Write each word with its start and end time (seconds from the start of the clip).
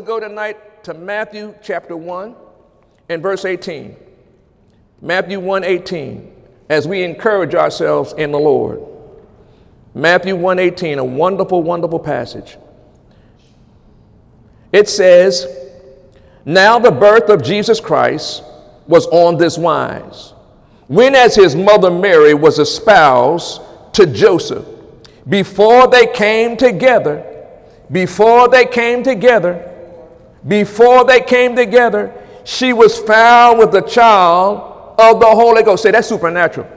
to 0.00 0.06
go 0.06 0.18
tonight 0.18 0.82
to 0.82 0.94
Matthew 0.94 1.54
chapter 1.62 1.94
1 1.94 2.34
and 3.10 3.22
verse 3.22 3.44
18. 3.44 3.94
Matthew 5.02 5.38
1 5.38 5.62
18, 5.62 6.34
as 6.70 6.88
we 6.88 7.02
encourage 7.02 7.54
ourselves 7.54 8.14
in 8.14 8.32
the 8.32 8.38
Lord. 8.38 8.80
Matthew 9.94 10.36
1 10.36 10.58
18, 10.58 10.98
a 10.98 11.04
wonderful, 11.04 11.62
wonderful 11.62 11.98
passage. 11.98 12.56
It 14.72 14.88
says, 14.88 15.46
Now 16.46 16.78
the 16.78 16.92
birth 16.92 17.28
of 17.28 17.42
Jesus 17.42 17.78
Christ 17.78 18.42
was 18.86 19.06
on 19.08 19.36
this 19.36 19.58
wise. 19.58 20.32
When, 20.86 21.14
as 21.14 21.34
his 21.34 21.54
mother 21.54 21.90
Mary 21.90 22.32
was 22.32 22.58
espoused 22.58 23.60
to 23.92 24.06
Joseph, 24.06 24.64
before 25.28 25.88
they 25.88 26.06
came 26.06 26.56
together, 26.56 27.26
before 27.90 28.48
they 28.48 28.64
came 28.64 29.02
together, 29.02 29.69
before 30.46 31.04
they 31.04 31.20
came 31.20 31.54
together, 31.54 32.12
she 32.44 32.72
was 32.72 32.98
found 32.98 33.58
with 33.58 33.72
the 33.72 33.82
child 33.82 34.94
of 34.98 35.20
the 35.20 35.26
Holy 35.26 35.62
Ghost. 35.62 35.82
Say 35.82 35.90
that's 35.90 36.08
supernatural. 36.08 36.68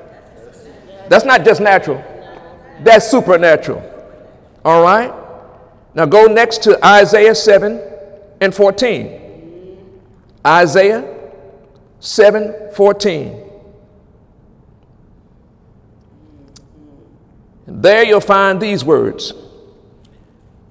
That's 1.09 1.25
not 1.25 1.44
just 1.44 1.61
natural, 1.61 2.03
that's 2.81 3.09
supernatural. 3.09 3.89
All 4.64 4.81
right? 4.81 5.14
Now 5.94 6.06
go 6.06 6.25
next 6.25 6.64
to 6.64 6.84
Isaiah 6.86 7.36
7 7.36 7.80
and 8.41 8.53
14. 8.53 9.19
Isaiah 10.45 11.31
7 12.00 12.72
14. 12.73 13.50
And 17.66 17.84
there 17.84 18.03
you'll 18.03 18.19
find 18.19 18.59
these 18.59 18.84
words 18.84 19.34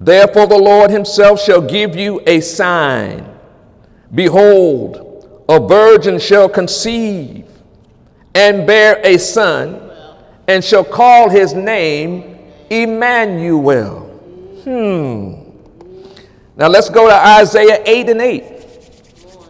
Therefore, 0.05 0.49
the 0.49 0.59
Lord 0.59 0.91
himself 0.91 1.41
shall 1.41 1.61
give 1.61 1.95
you 1.95 2.21
a 2.27 2.41
sign. 2.41 3.25
Behold, 4.13 5.45
a 5.49 5.61
virgin 5.61 6.19
shall 6.19 6.49
conceive 6.49 7.47
and 8.35 8.67
bear 8.67 9.01
a 9.05 9.17
son, 9.17 9.91
and 10.49 10.65
shall 10.65 10.83
call 10.83 11.29
his 11.29 11.55
name 11.55 12.37
Emmanuel. 12.69 14.01
Hmm. 14.65 15.35
Now 16.57 16.67
let's 16.67 16.91
go 16.91 17.07
to 17.09 17.15
Isaiah 17.15 17.81
8 17.87 18.09
and 18.09 18.21
8. 18.21 18.43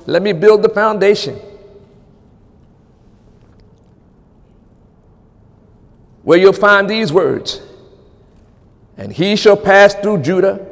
Let 0.07 0.21
me 0.21 0.35
build 0.35 0.63
the 0.63 0.69
foundation. 0.69 1.41
Where 6.25 6.39
you'll 6.39 6.53
find 6.53 6.91
these 6.91 7.11
words 7.11 7.63
and 8.97 9.13
he 9.13 9.37
shall 9.37 9.57
pass 9.57 9.95
through 9.95 10.23
Judah, 10.23 10.67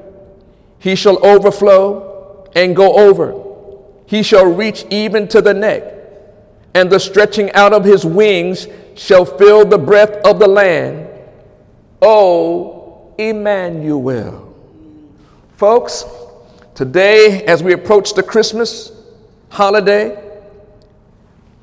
he 0.78 0.94
shall 0.94 1.24
overflow 1.24 2.48
and 2.54 2.74
go 2.74 2.94
over. 2.94 3.34
He 4.06 4.22
shall 4.22 4.46
reach 4.46 4.84
even 4.90 5.28
to 5.28 5.40
the 5.40 5.54
neck, 5.54 5.84
and 6.74 6.90
the 6.90 6.98
stretching 6.98 7.52
out 7.52 7.72
of 7.72 7.84
his 7.84 8.04
wings 8.04 8.66
shall 8.94 9.24
fill 9.24 9.64
the 9.64 9.78
breadth 9.78 10.24
of 10.26 10.38
the 10.38 10.48
land. 10.48 11.08
O 12.02 13.14
Emmanuel. 13.18 14.54
Folks, 15.56 16.04
today, 16.74 17.44
as 17.44 17.62
we 17.62 17.72
approach 17.72 18.14
the 18.14 18.22
Christmas 18.22 18.92
holiday, 19.50 20.18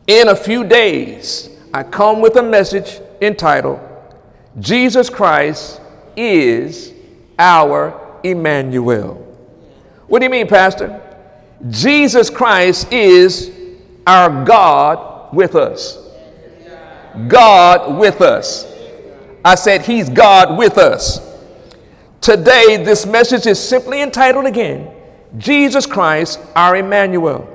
in 0.05 0.29
a 0.29 0.35
few 0.35 0.63
days, 0.63 1.49
I 1.73 1.83
come 1.83 2.21
with 2.21 2.35
a 2.37 2.43
message 2.43 3.01
entitled, 3.21 3.79
Jesus 4.59 5.09
Christ 5.09 5.81
is 6.17 6.93
our 7.39 8.19
Emmanuel. 8.23 9.23
What 10.07 10.19
do 10.19 10.25
you 10.25 10.29
mean, 10.29 10.47
Pastor? 10.47 11.01
Jesus 11.69 12.29
Christ 12.29 12.91
is 12.91 13.51
our 14.05 14.43
God 14.43 15.33
with 15.33 15.55
us. 15.55 15.97
God 17.27 17.97
with 17.99 18.21
us. 18.21 18.65
I 19.43 19.55
said, 19.55 19.83
He's 19.85 20.09
God 20.09 20.57
with 20.57 20.77
us. 20.77 21.19
Today, 22.21 22.77
this 22.83 23.05
message 23.05 23.45
is 23.45 23.59
simply 23.59 24.01
entitled 24.01 24.45
again 24.45 24.91
Jesus 25.37 25.85
Christ, 25.85 26.39
our 26.55 26.75
Emmanuel. 26.75 27.53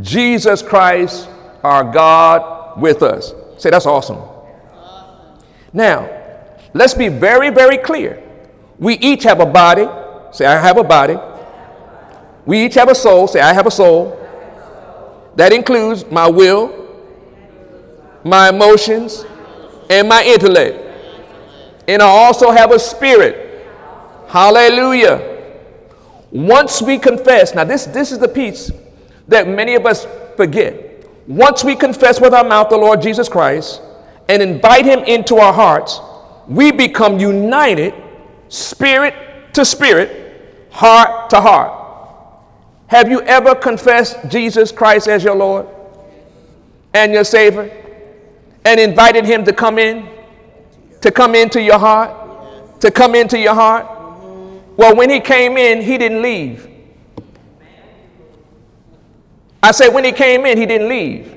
Jesus 0.00 0.62
Christ, 0.62 1.28
our 1.62 1.84
God 1.84 2.80
with 2.80 3.02
us. 3.02 3.32
Say, 3.56 3.70
that's 3.70 3.86
awesome. 3.86 4.20
Now, 5.72 6.17
Let's 6.74 6.94
be 6.94 7.08
very, 7.08 7.50
very 7.50 7.78
clear. 7.78 8.22
We 8.78 8.94
each 8.94 9.24
have 9.24 9.40
a 9.40 9.46
body. 9.46 9.86
Say, 10.32 10.46
I 10.46 10.58
have 10.58 10.76
a 10.76 10.84
body. 10.84 11.16
We 12.46 12.64
each 12.64 12.74
have 12.74 12.88
a 12.88 12.94
soul. 12.94 13.26
Say, 13.28 13.40
I 13.40 13.52
have 13.52 13.66
a 13.66 13.70
soul. 13.70 14.14
That 15.36 15.52
includes 15.52 16.04
my 16.10 16.28
will, 16.28 16.72
my 18.24 18.48
emotions, 18.48 19.24
and 19.88 20.08
my 20.08 20.22
intellect. 20.24 20.76
And 21.86 22.02
I 22.02 22.06
also 22.06 22.50
have 22.50 22.70
a 22.70 22.78
spirit. 22.78 23.66
Hallelujah. 24.28 25.36
Once 26.30 26.82
we 26.82 26.98
confess, 26.98 27.54
now 27.54 27.64
this, 27.64 27.86
this 27.86 28.12
is 28.12 28.18
the 28.18 28.28
piece 28.28 28.70
that 29.28 29.48
many 29.48 29.74
of 29.74 29.86
us 29.86 30.06
forget. 30.36 31.06
Once 31.26 31.64
we 31.64 31.74
confess 31.74 32.20
with 32.20 32.34
our 32.34 32.44
mouth 32.44 32.68
the 32.68 32.76
Lord 32.76 33.00
Jesus 33.00 33.28
Christ 33.28 33.80
and 34.28 34.42
invite 34.42 34.84
him 34.84 35.00
into 35.00 35.36
our 35.36 35.52
hearts, 35.52 36.00
we 36.48 36.72
become 36.72 37.20
united 37.20 37.94
spirit 38.48 39.14
to 39.54 39.64
spirit, 39.64 40.68
heart 40.70 41.30
to 41.30 41.40
heart. 41.40 41.74
Have 42.86 43.10
you 43.10 43.20
ever 43.22 43.54
confessed 43.54 44.16
Jesus 44.28 44.72
Christ 44.72 45.08
as 45.08 45.22
your 45.22 45.36
Lord 45.36 45.68
and 46.94 47.12
your 47.12 47.24
Savior 47.24 47.70
and 48.64 48.80
invited 48.80 49.26
Him 49.26 49.44
to 49.44 49.52
come 49.52 49.78
in, 49.78 50.08
to 51.02 51.10
come 51.10 51.34
into 51.34 51.60
your 51.60 51.78
heart, 51.78 52.80
to 52.80 52.90
come 52.90 53.14
into 53.14 53.38
your 53.38 53.54
heart? 53.54 53.86
Well, 54.76 54.96
when 54.96 55.10
He 55.10 55.20
came 55.20 55.58
in, 55.58 55.82
He 55.82 55.98
didn't 55.98 56.22
leave. 56.22 56.66
I 59.62 59.72
said, 59.72 59.88
when 59.88 60.04
He 60.04 60.12
came 60.12 60.46
in, 60.46 60.56
He 60.56 60.64
didn't 60.64 60.88
leave. 60.88 61.36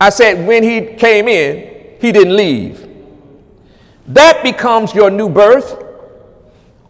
I 0.00 0.08
said, 0.08 0.46
when 0.46 0.62
He 0.62 0.94
came 0.94 1.28
in, 1.28 1.98
He 2.00 2.10
didn't 2.10 2.36
leave. 2.36 2.88
That 4.06 4.42
becomes 4.42 4.94
your 4.94 5.10
new 5.10 5.28
birth 5.28 5.82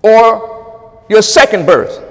or 0.02 1.02
your 1.08 1.22
second 1.22 1.66
birth. 1.66 2.02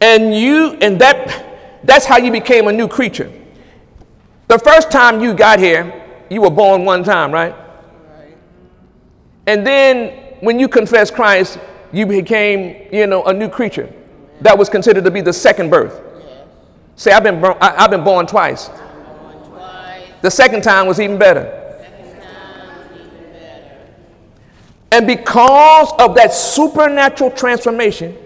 And 0.00 0.34
you 0.34 0.76
and 0.82 1.00
that 1.00 1.80
that's 1.84 2.04
how 2.04 2.18
you 2.18 2.30
became 2.30 2.68
a 2.68 2.72
new 2.72 2.88
creature. 2.88 3.32
The 4.48 4.58
first 4.58 4.90
time 4.90 5.22
you 5.22 5.34
got 5.34 5.58
here, 5.58 6.04
you 6.30 6.40
were 6.42 6.50
born 6.50 6.84
one 6.84 7.02
time, 7.02 7.32
right? 7.32 7.54
right. 7.54 8.36
And 9.46 9.66
then 9.66 10.36
when 10.40 10.58
you 10.58 10.68
confessed 10.68 11.14
Christ, 11.14 11.58
you 11.92 12.06
became, 12.06 12.88
you 12.92 13.06
know, 13.06 13.24
a 13.24 13.32
new 13.32 13.48
creature. 13.48 13.92
That 14.40 14.56
was 14.58 14.68
considered 14.68 15.04
to 15.04 15.10
be 15.10 15.20
the 15.20 15.32
second 15.32 15.70
birth. 15.70 16.00
Yes. 16.20 16.46
Say, 16.96 17.12
I've 17.12 17.22
been, 17.22 17.42
I, 17.42 17.80
have 17.80 17.90
been 17.90 18.04
born 18.04 18.26
twice. 18.26 18.68
born 18.68 19.48
twice. 19.48 20.08
The 20.20 20.30
second 20.30 20.62
time 20.62 20.86
was 20.86 21.00
even 21.00 21.18
better. 21.18 21.65
And 24.92 25.06
because 25.06 25.92
of 25.98 26.14
that 26.14 26.32
supernatural 26.32 27.30
transformation, 27.30 28.16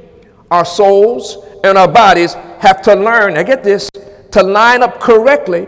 our 0.51 0.65
souls 0.65 1.39
and 1.65 1.79
our 1.79 1.89
bodies 1.89 2.35
have 2.59 2.83
to 2.83 2.95
learn, 2.95 3.37
I 3.37 3.43
get 3.43 3.65
this, 3.65 3.89
to 4.33 4.43
line 4.43 4.83
up 4.83 5.01
correctly 5.01 5.67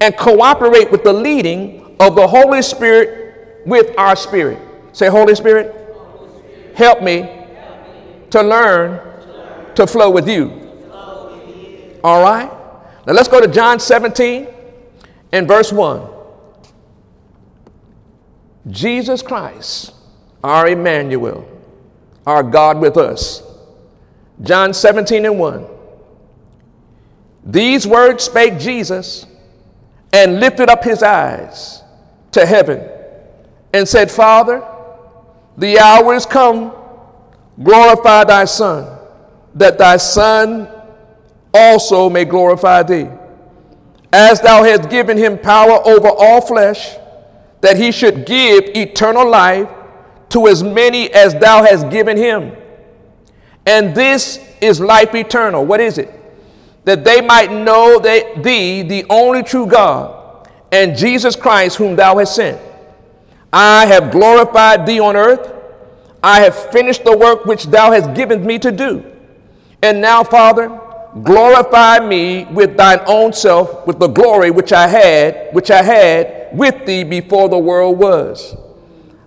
and 0.00 0.16
cooperate 0.16 0.90
with 0.90 1.04
the 1.04 1.12
leading 1.12 1.96
of 2.00 2.16
the 2.16 2.26
Holy 2.26 2.62
Spirit 2.62 3.62
with 3.66 3.96
our 3.98 4.16
spirit. 4.16 4.58
Say, 4.92 5.08
Holy 5.08 5.34
Spirit, 5.34 5.74
help 6.74 7.02
me 7.02 7.28
to 8.30 8.42
learn 8.42 9.00
to 9.74 9.86
flow 9.86 10.10
with 10.10 10.28
you. 10.28 10.58
All 12.02 12.22
right? 12.22 12.50
Now 13.06 13.12
let's 13.12 13.28
go 13.28 13.40
to 13.40 13.48
John 13.48 13.78
17 13.78 14.48
and 15.32 15.46
verse 15.46 15.72
1. 15.72 16.08
Jesus 18.70 19.22
Christ 19.22 19.92
our 20.42 20.68
Emmanuel, 20.68 21.46
our 22.26 22.42
God 22.42 22.80
with 22.80 22.96
us. 22.96 23.42
John 24.42 24.74
17 24.74 25.24
and 25.24 25.38
1. 25.38 25.66
These 27.44 27.86
words 27.86 28.24
spake 28.24 28.58
Jesus 28.58 29.26
and 30.12 30.40
lifted 30.40 30.68
up 30.68 30.84
his 30.84 31.02
eyes 31.02 31.82
to 32.32 32.46
heaven 32.46 32.88
and 33.72 33.88
said, 33.88 34.10
Father, 34.10 34.66
the 35.56 35.78
hour 35.78 36.14
is 36.14 36.26
come, 36.26 36.72
glorify 37.62 38.24
thy 38.24 38.44
Son, 38.44 38.98
that 39.54 39.78
thy 39.78 39.96
Son 39.96 40.68
also 41.52 42.08
may 42.08 42.24
glorify 42.24 42.82
thee. 42.82 43.08
As 44.12 44.40
thou 44.40 44.62
hast 44.62 44.90
given 44.90 45.16
him 45.16 45.38
power 45.38 45.80
over 45.86 46.08
all 46.08 46.40
flesh, 46.40 46.96
that 47.60 47.76
he 47.76 47.92
should 47.92 48.26
give 48.26 48.64
eternal 48.74 49.28
life 49.28 49.68
to 50.32 50.48
as 50.48 50.62
many 50.62 51.12
as 51.12 51.34
thou 51.34 51.62
hast 51.62 51.90
given 51.90 52.16
him. 52.16 52.56
And 53.66 53.94
this 53.94 54.40
is 54.60 54.80
life 54.80 55.14
eternal. 55.14 55.64
What 55.64 55.80
is 55.80 55.98
it? 55.98 56.10
That 56.84 57.04
they 57.04 57.20
might 57.20 57.52
know 57.52 57.98
thee, 57.98 58.82
the 58.82 59.04
only 59.08 59.42
true 59.42 59.66
God, 59.66 60.48
and 60.72 60.96
Jesus 60.96 61.36
Christ, 61.36 61.76
whom 61.76 61.96
thou 61.96 62.18
hast 62.18 62.34
sent. 62.34 62.60
I 63.52 63.86
have 63.86 64.10
glorified 64.10 64.86
thee 64.86 64.98
on 64.98 65.16
earth. 65.16 65.52
I 66.22 66.40
have 66.40 66.56
finished 66.72 67.04
the 67.04 67.16
work 67.16 67.44
which 67.44 67.66
thou 67.66 67.92
hast 67.92 68.14
given 68.14 68.44
me 68.44 68.58
to 68.60 68.72
do. 68.72 69.04
And 69.82 70.00
now, 70.00 70.24
Father, 70.24 70.68
glorify 71.22 71.98
me 71.98 72.44
with 72.46 72.76
thine 72.76 73.00
own 73.06 73.34
self, 73.34 73.86
with 73.86 73.98
the 73.98 74.06
glory 74.06 74.50
which 74.50 74.72
I 74.72 74.86
had, 74.86 75.52
which 75.52 75.70
I 75.70 75.82
had 75.82 76.56
with 76.56 76.86
thee 76.86 77.04
before 77.04 77.48
the 77.50 77.58
world 77.58 77.98
was. 77.98 78.56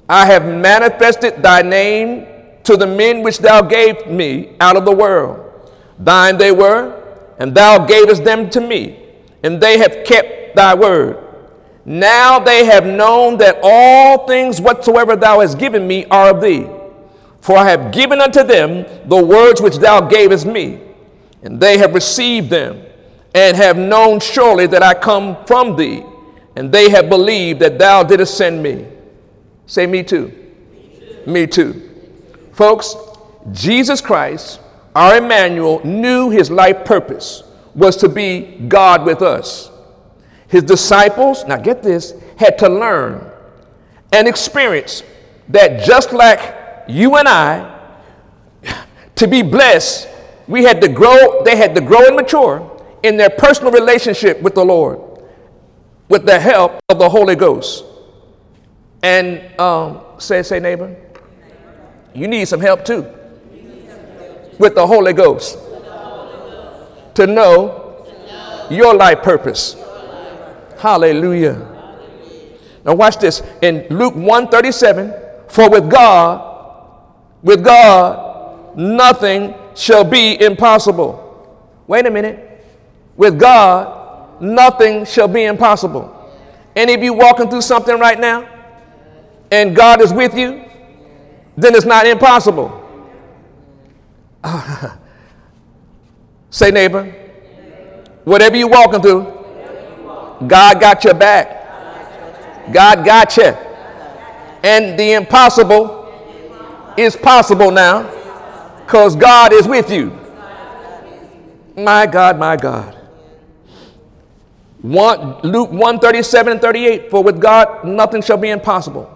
I 0.07 0.25
have 0.27 0.45
manifested 0.45 1.41
thy 1.41 1.61
name 1.61 2.27
to 2.63 2.77
the 2.77 2.87
men 2.87 3.23
which 3.23 3.39
thou 3.39 3.61
gave 3.61 4.07
me 4.07 4.55
out 4.59 4.77
of 4.77 4.85
the 4.85 4.95
world. 4.95 5.41
Thine 5.97 6.37
they 6.37 6.51
were, 6.51 7.01
and 7.39 7.55
thou 7.55 7.85
gavest 7.85 8.23
them 8.23 8.49
to 8.51 8.61
me, 8.61 8.99
and 9.43 9.61
they 9.61 9.77
have 9.79 10.05
kept 10.05 10.55
thy 10.55 10.75
word. 10.75 11.17
Now 11.85 12.39
they 12.39 12.65
have 12.65 12.85
known 12.85 13.37
that 13.37 13.59
all 13.61 14.27
things 14.27 14.61
whatsoever 14.61 15.15
thou 15.15 15.41
hast 15.41 15.57
given 15.57 15.87
me 15.87 16.05
are 16.05 16.31
of 16.31 16.41
thee. 16.41 16.67
For 17.41 17.57
I 17.57 17.69
have 17.69 17.91
given 17.91 18.21
unto 18.21 18.43
them 18.43 18.85
the 19.07 19.23
words 19.23 19.61
which 19.61 19.77
thou 19.77 20.01
gavest 20.01 20.45
me, 20.45 20.79
and 21.43 21.59
they 21.59 21.77
have 21.77 21.93
received 21.93 22.49
them, 22.49 22.81
and 23.35 23.55
have 23.57 23.77
known 23.77 24.19
surely 24.19 24.65
that 24.67 24.81
I 24.81 24.93
come 24.95 25.37
from 25.45 25.75
thee, 25.75 26.03
and 26.55 26.71
they 26.71 26.89
have 26.89 27.09
believed 27.09 27.59
that 27.59 27.77
thou 27.77 28.01
didst 28.03 28.35
send 28.35 28.63
me. 28.63 28.87
Say, 29.67 29.87
me 29.87 30.03
too. 30.03 30.31
Me 31.25 31.47
too. 31.47 31.89
Folks, 32.53 32.95
Jesus 33.51 34.01
Christ, 34.01 34.59
our 34.95 35.17
Emmanuel, 35.17 35.85
knew 35.85 36.29
his 36.29 36.49
life 36.49 36.85
purpose 36.85 37.43
was 37.73 37.97
to 37.97 38.09
be 38.09 38.57
God 38.67 39.05
with 39.05 39.21
us. 39.21 39.69
His 40.47 40.63
disciples, 40.63 41.43
now 41.45 41.57
get 41.57 41.83
this, 41.83 42.13
had 42.37 42.57
to 42.59 42.69
learn 42.69 43.29
and 44.11 44.27
experience 44.27 45.03
that 45.49 45.85
just 45.85 46.13
like 46.13 46.85
you 46.87 47.15
and 47.17 47.27
I, 47.27 47.71
to 49.15 49.27
be 49.27 49.41
blessed, 49.41 50.07
we 50.47 50.63
had 50.63 50.79
to 50.81 50.87
grow, 50.87 51.43
they 51.43 51.57
had 51.57 51.75
to 51.75 51.81
grow 51.81 52.05
and 52.05 52.15
mature 52.15 52.71
in 53.03 53.17
their 53.17 53.29
personal 53.29 53.71
relationship 53.71 54.41
with 54.41 54.55
the 54.55 54.63
Lord 54.63 54.99
with 56.09 56.25
the 56.25 56.39
help 56.39 56.79
of 56.89 56.99
the 56.99 57.09
Holy 57.09 57.35
Ghost. 57.35 57.84
And 59.05 59.59
um, 59.61 60.01
say, 60.17 60.41
say, 60.41 60.59
neighbor, 60.59 60.95
you 62.15 62.27
need 62.27 62.45
some 62.47 62.59
help 62.59 62.83
too 62.83 63.05
with 64.57 64.73
the 64.73 64.87
Holy 64.87 65.13
Ghost 65.13 65.59
to 67.13 67.27
know 67.27 68.03
your 68.71 68.95
life 68.95 69.21
purpose. 69.21 69.75
Hallelujah. 70.79 71.53
Now 72.83 72.95
watch 72.95 73.17
this 73.19 73.43
in 73.61 73.85
Luke 73.91 74.15
137 74.15 75.13
for 75.49 75.69
with 75.69 75.87
God 75.87 76.53
with 77.43 77.63
God, 77.63 78.75
nothing 78.75 79.53
shall 79.75 80.03
be 80.03 80.41
impossible. 80.43 81.61
Wait 81.85 82.07
a 82.07 82.09
minute. 82.09 82.65
With 83.15 83.39
God, 83.39 84.41
nothing 84.41 85.05
shall 85.05 85.27
be 85.27 85.43
impossible. 85.43 86.11
Any 86.75 86.95
of 86.95 87.03
you 87.03 87.13
walking 87.13 87.51
through 87.51 87.61
something 87.61 87.99
right 87.99 88.19
now 88.19 88.54
and 89.51 89.75
God 89.75 90.01
is 90.01 90.11
with 90.13 90.37
you, 90.37 90.63
then 91.57 91.75
it's 91.75 91.85
not 91.85 92.05
impossible. 92.05 92.81
Say, 96.49 96.71
neighbor, 96.71 97.13
whatever 98.23 98.55
you're 98.55 98.69
walking 98.69 99.01
through, 99.01 99.23
God 100.47 100.79
got 100.79 101.03
your 101.03 101.13
back. 101.13 102.71
God 102.71 103.05
got 103.05 103.35
you. 103.37 103.55
And 104.63 104.97
the 104.99 105.13
impossible 105.13 106.03
is 106.97 107.15
possible 107.15 107.71
now 107.71 108.09
because 108.85 109.15
God 109.15 109.53
is 109.53 109.67
with 109.67 109.89
you. 109.91 110.17
My 111.77 112.05
God, 112.05 112.39
my 112.39 112.55
God. 112.55 112.93
One, 114.81 115.39
Luke 115.41 115.71
137 115.71 116.53
and 116.53 116.61
38, 116.61 117.09
for 117.09 117.23
with 117.23 117.41
God 117.41 117.85
nothing 117.85 118.21
shall 118.21 118.37
be 118.37 118.49
impossible. 118.49 119.11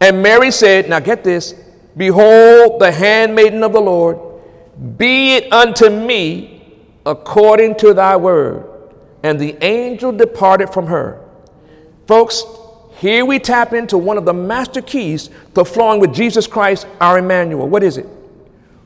And 0.00 0.22
Mary 0.22 0.50
said, 0.50 0.88
Now 0.88 1.00
get 1.00 1.22
this, 1.24 1.54
behold 1.96 2.80
the 2.80 2.90
handmaiden 2.90 3.62
of 3.62 3.72
the 3.72 3.80
Lord, 3.80 4.18
be 4.96 5.36
it 5.36 5.52
unto 5.52 5.90
me 5.90 6.78
according 7.04 7.76
to 7.76 7.92
thy 7.92 8.16
word. 8.16 8.66
And 9.22 9.38
the 9.38 9.62
angel 9.62 10.12
departed 10.12 10.70
from 10.70 10.86
her. 10.86 11.22
Folks, 12.06 12.42
here 12.96 13.24
we 13.24 13.38
tap 13.38 13.72
into 13.72 13.98
one 13.98 14.16
of 14.16 14.24
the 14.24 14.32
master 14.32 14.80
keys 14.80 15.30
to 15.54 15.64
flowing 15.64 16.00
with 16.00 16.14
Jesus 16.14 16.46
Christ, 16.46 16.86
our 17.00 17.18
Emmanuel. 17.18 17.68
What 17.68 17.82
is 17.82 17.98
it? 17.98 18.06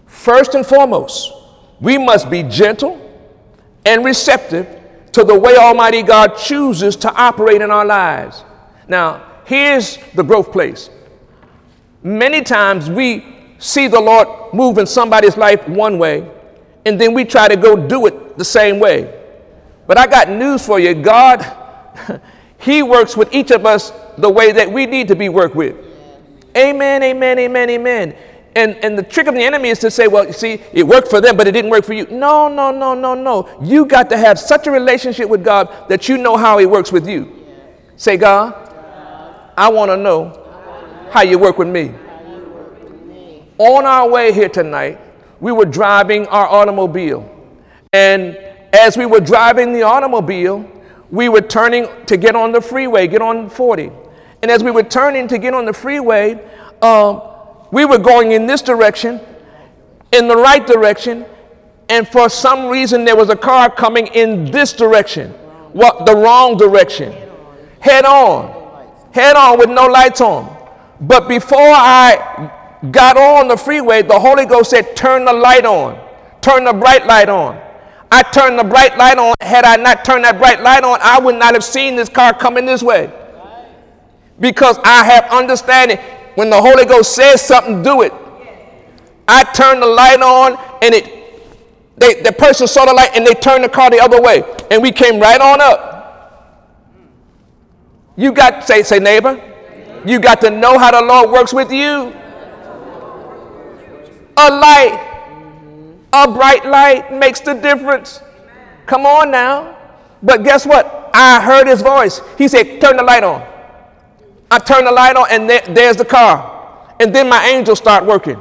First 0.07 0.55
and 0.55 0.67
foremost, 0.67 1.33
we 1.81 1.99
must 1.99 2.31
be 2.31 2.43
gentle 2.43 3.01
and 3.85 4.05
receptive 4.05 4.81
to 5.13 5.23
the 5.23 5.39
way 5.39 5.57
Almighty 5.57 6.03
God 6.03 6.37
chooses 6.37 6.97
to 6.97 7.13
operate 7.15 7.63
in 7.63 7.71
our 7.71 7.85
lives. 7.85 8.45
Now, 8.89 9.25
here's 9.45 9.99
the 10.15 10.23
growth 10.23 10.51
place. 10.51 10.91
Many 12.05 12.43
times 12.43 12.91
we 12.91 13.25
see 13.59 13.89
the 13.89 13.99
Lord 13.99 14.53
move 14.53 14.77
in 14.77 14.87
somebody's 14.87 15.39
life 15.39 15.67
one 15.67 15.99
way, 15.99 16.31
and 16.85 17.01
then 17.01 17.15
we 17.15 17.25
try 17.25 17.49
to 17.49 17.56
go 17.56 17.75
do 17.75 18.06
it 18.06 18.37
the 18.37 18.45
same 18.45 18.79
way. 18.79 19.23
But 19.87 19.97
I 19.97 20.06
got 20.06 20.29
news 20.29 20.65
for 20.65 20.79
you 20.79 20.95
God, 20.95 21.41
He 22.58 22.82
works 22.82 23.17
with 23.17 23.34
each 23.34 23.51
of 23.51 23.65
us 23.65 23.91
the 24.19 24.29
way 24.29 24.53
that 24.53 24.70
we 24.70 24.84
need 24.84 25.08
to 25.08 25.17
be 25.17 25.31
worked 25.31 25.55
with. 25.55 25.77
Amen, 26.56 27.03
amen, 27.03 27.39
amen, 27.39 27.70
amen. 27.70 28.17
And, 28.55 28.77
and 28.84 28.99
the 28.99 29.03
trick 29.03 29.27
of 29.27 29.34
the 29.34 29.43
enemy 29.43 29.70
is 29.70 29.79
to 29.81 29.91
say, 29.91 30.06
well, 30.06 30.31
see, 30.32 30.63
it 30.73 30.87
worked 30.87 31.08
for 31.08 31.20
them, 31.20 31.37
but 31.37 31.46
it 31.46 31.53
didn't 31.53 31.70
work 31.70 31.84
for 31.84 31.94
you. 31.94 32.06
No, 32.06 32.49
no, 32.49 32.70
no, 32.70 32.94
no, 32.94 33.15
no. 33.15 33.49
You 33.63 33.87
got 33.87 34.08
to 34.11 34.17
have 34.17 34.39
such 34.39 34.67
a 34.67 34.70
relationship 34.70 35.29
with 35.29 35.43
God 35.43 35.89
that 35.89 36.08
you 36.08 36.19
know 36.19 36.37
how 36.37 36.58
He 36.58 36.67
works 36.67 36.93
with 36.93 37.08
you. 37.08 37.44
Say, 37.96 38.17
God, 38.17 38.55
I 39.56 39.70
want 39.70 39.91
to 39.91 39.96
know 39.96 40.44
how 41.15 41.23
you 41.23 41.39
work 41.39 41.59
with 41.59 41.69
me. 41.69 41.94
On 43.59 43.87
our 43.87 44.09
way 44.09 44.33
here 44.33 44.49
tonight, 44.49 44.99
we 45.39 45.53
were 45.53 45.65
driving 45.65 46.27
our 46.27 46.44
automobile. 46.49 47.23
And 47.93 48.37
as 48.73 48.97
we 48.97 49.06
were 49.06 49.21
driving 49.21 49.73
the 49.73 49.83
automobile, 49.83 50.69
we 51.13 51.29
were 51.29 51.41
turning 51.41 51.87
to 52.06 52.17
get 52.17 52.35
on 52.35 52.51
the 52.51 52.61
freeway, 52.61 53.06
get 53.06 53.23
on 53.23 53.49
40. 53.49 53.93
And 54.43 54.51
as 54.51 54.65
we 54.65 54.73
were 54.73 54.83
turning 54.83 55.29
to 55.29 55.39
get 55.39 55.55
on 55.55 55.67
the 55.67 55.73
freeway, 55.73 56.44
um, 56.83 57.23
we 57.71 57.85
were 57.85 57.99
going 57.99 58.33
in 58.33 58.49
this 58.49 58.61
direction, 58.61 59.21
in 60.11 60.27
the 60.27 60.37
right 60.37 60.67
direction, 60.67 61.27
and 61.91 62.09
for 62.09 62.29
some 62.29 62.67
reason 62.67 63.05
there 63.05 63.15
was 63.15 63.31
a 63.31 63.37
car 63.37 63.71
coming 63.71 64.09
in 64.09 64.51
this 64.51 64.73
direction, 64.73 65.31
what 65.75 66.06
the 66.06 66.17
wrong 66.17 66.56
direction, 66.56 67.13
head 67.79 68.05
on, 68.05 68.91
head 69.13 69.37
on 69.37 69.61
with 69.61 69.71
no 69.71 69.87
lights 69.87 70.21
on. 70.21 70.54
But 71.06 71.29
before 71.29 71.58
I 71.58 72.51
got 72.91 73.17
on 73.17 73.49
the 73.49 73.56
freeway, 73.56 74.03
the 74.03 74.19
Holy 74.19 74.46
Ghost 74.46 74.70
said, 74.70 74.96
"Turn 74.96 75.25
the 75.25 75.32
light 75.32 75.67
on, 75.67 75.99
turn 76.41 76.65
the 76.65 76.73
bright 76.73 77.06
light 77.06 77.29
on." 77.29 77.61
I 78.11 78.23
turned 78.23 78.58
the 78.58 78.65
bright 78.65 78.96
light 78.96 79.19
on. 79.19 79.34
Had 79.41 79.65
I 79.65 79.77
not 79.77 80.05
turned 80.05 80.25
that 80.25 80.39
bright 80.39 80.61
light 80.63 80.84
on, 80.84 80.99
I 81.03 81.19
would 81.19 81.34
not 81.34 81.55
have 81.55 81.65
seen 81.65 81.96
this 81.96 82.08
car 82.08 82.32
coming 82.32 82.65
this 82.65 82.82
way 82.82 83.11
because 84.39 84.79
I 84.84 85.05
have 85.05 85.25
understanding. 85.31 85.99
When 86.37 86.51
the 86.51 86.61
Holy 86.61 86.84
Ghost 86.84 87.15
says 87.15 87.43
something, 87.43 87.82
do 87.82 88.03
it. 88.03 88.13
I 89.29 89.44
turned 89.44 89.82
the 89.82 89.87
light 89.87 90.20
on, 90.20 90.58
and 90.82 90.94
it 90.94 91.11
they, 91.96 92.23
the 92.23 92.32
person 92.32 92.67
saw 92.67 92.84
the 92.87 92.93
light, 92.94 93.11
and 93.15 93.27
they 93.27 93.34
turned 93.34 93.65
the 93.65 93.69
car 93.69 93.91
the 93.91 94.01
other 94.01 94.20
way, 94.20 94.43
and 94.70 94.82
we 94.82 94.91
came 94.91 95.20
right 95.20 95.41
on 95.41 95.61
up. 95.61 95.91
You 98.17 98.32
got 98.32 98.65
say 98.65 98.82
say 98.82 98.99
neighbor, 98.99 99.41
you 100.05 100.19
got 100.19 100.41
to 100.43 100.51
know 100.51 100.79
how 100.79 100.91
the 100.91 101.05
Lord 101.05 101.31
works 101.31 101.53
with 101.53 101.73
you. 101.73 102.15
A 104.37 104.51
light, 104.51 105.11
a 106.13 106.31
bright 106.31 106.67
light 106.67 107.13
makes 107.13 107.41
the 107.41 107.55
difference. 107.55 108.20
Come 108.87 109.06
on 109.06 109.31
now. 109.31 109.79
But 110.23 110.43
guess 110.43 110.67
what? 110.67 111.11
I 111.15 111.41
heard 111.41 111.67
his 111.67 111.82
voice. 111.82 112.20
He 112.37 112.49
said, 112.49 112.81
Turn 112.81 112.96
the 112.96 113.03
light 113.03 113.23
on. 113.23 113.46
I 114.51 114.58
turn 114.58 114.84
the 114.84 114.93
light 114.93 115.17
on 115.17 115.27
and 115.31 115.49
there, 115.49 115.63
there's 115.69 115.96
the 115.96 116.05
car. 116.05 116.94
And 117.01 117.15
then 117.15 117.29
my 117.29 117.44
angels 117.46 117.79
start 117.79 118.05
working. 118.05 118.41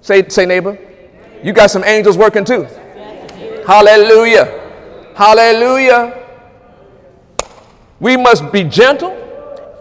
Say, 0.00 0.28
say, 0.28 0.46
neighbor, 0.46 0.78
you 1.42 1.52
got 1.52 1.70
some 1.70 1.84
angels 1.84 2.16
working 2.18 2.44
too. 2.44 2.66
Hallelujah. 3.66 5.12
Hallelujah. 5.14 6.18
We 8.00 8.16
must 8.16 8.50
be 8.52 8.64
gentle 8.64 9.21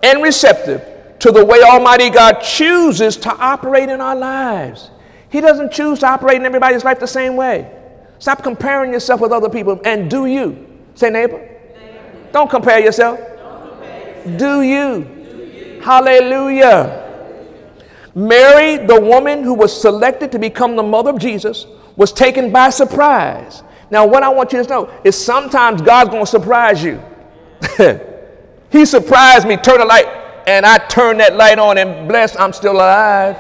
and 0.04 0.22
receptive 0.22 0.88
to 1.20 1.32
the 1.32 1.46
way 1.46 1.62
Almighty 1.62 2.10
God 2.10 2.40
chooses 2.40 3.16
to 3.18 3.30
operate 3.38 3.90
in 3.90 4.02
our 4.02 4.16
lives. 4.16 4.90
He 5.30 5.40
doesn't 5.40 5.72
choose 5.72 6.00
to 6.00 6.08
operate 6.08 6.38
in 6.38 6.46
everybody's 6.46 6.84
life 6.84 7.00
the 7.00 7.08
same 7.08 7.36
way. 7.36 7.72
Stop 8.20 8.44
comparing 8.44 8.92
yourself 8.92 9.22
with 9.22 9.32
other 9.32 9.50
people 9.50 9.80
and 9.86 10.10
do 10.10 10.26
you. 10.26 10.68
Say, 10.96 11.10
neighbor. 11.10 11.48
Don't 12.32 12.50
compare 12.50 12.80
yourself. 12.80 13.20
Don't 13.20 13.70
compare 13.70 14.18
yourself. 14.18 14.38
Do, 14.38 14.62
you. 14.62 15.04
do 15.04 15.38
you. 15.46 15.82
Hallelujah. 15.82 16.98
Mary, 18.14 18.86
the 18.86 19.00
woman 19.00 19.44
who 19.44 19.54
was 19.54 19.80
selected 19.80 20.32
to 20.34 20.40
become 20.40 20.76
the 20.76 20.84
mother 20.84 21.12
of 21.12 21.20
Jesus, 21.20 21.66
was 21.96 22.12
taken 22.12 22.52
by 22.52 22.70
surprise. 22.70 23.64
Now, 23.90 24.06
what 24.06 24.24
I 24.24 24.30
want 24.30 24.54
you 24.54 24.64
to 24.64 24.70
know 24.70 25.02
is 25.04 25.24
sometimes 25.24 25.82
God's 25.82 26.10
going 26.10 26.24
to 26.24 26.30
surprise 26.30 26.84
you. 26.84 27.02
he 28.72 28.86
surprised 28.86 29.48
me, 29.48 29.58
turn 29.58 29.80
the 29.80 29.86
light, 29.86 30.08
and 30.48 30.66
I 30.66 30.78
turned 30.88 31.20
that 31.20 31.36
light 31.36 31.60
on, 31.60 31.78
and 31.78 32.08
blessed, 32.08 32.40
I'm 32.40 32.54
still 32.54 32.74
alive. 32.74 33.38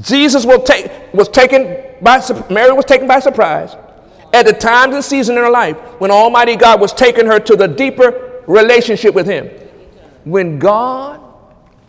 Jesus 0.00 0.46
take, 0.64 1.12
was 1.12 1.28
taken 1.28 1.84
by, 2.00 2.22
Mary 2.48 2.72
was 2.72 2.84
taken 2.84 3.06
by 3.06 3.20
surprise 3.20 3.76
at 4.32 4.46
the 4.46 4.52
times 4.52 4.94
and 4.94 5.04
season 5.04 5.36
in 5.36 5.42
her 5.42 5.50
life 5.50 5.76
when 6.00 6.10
Almighty 6.10 6.56
God 6.56 6.80
was 6.80 6.92
taking 6.92 7.26
her 7.26 7.38
to 7.40 7.56
the 7.56 7.66
deeper 7.66 8.42
relationship 8.46 9.14
with 9.14 9.26
Him. 9.26 9.48
When 10.24 10.58
God 10.58 11.20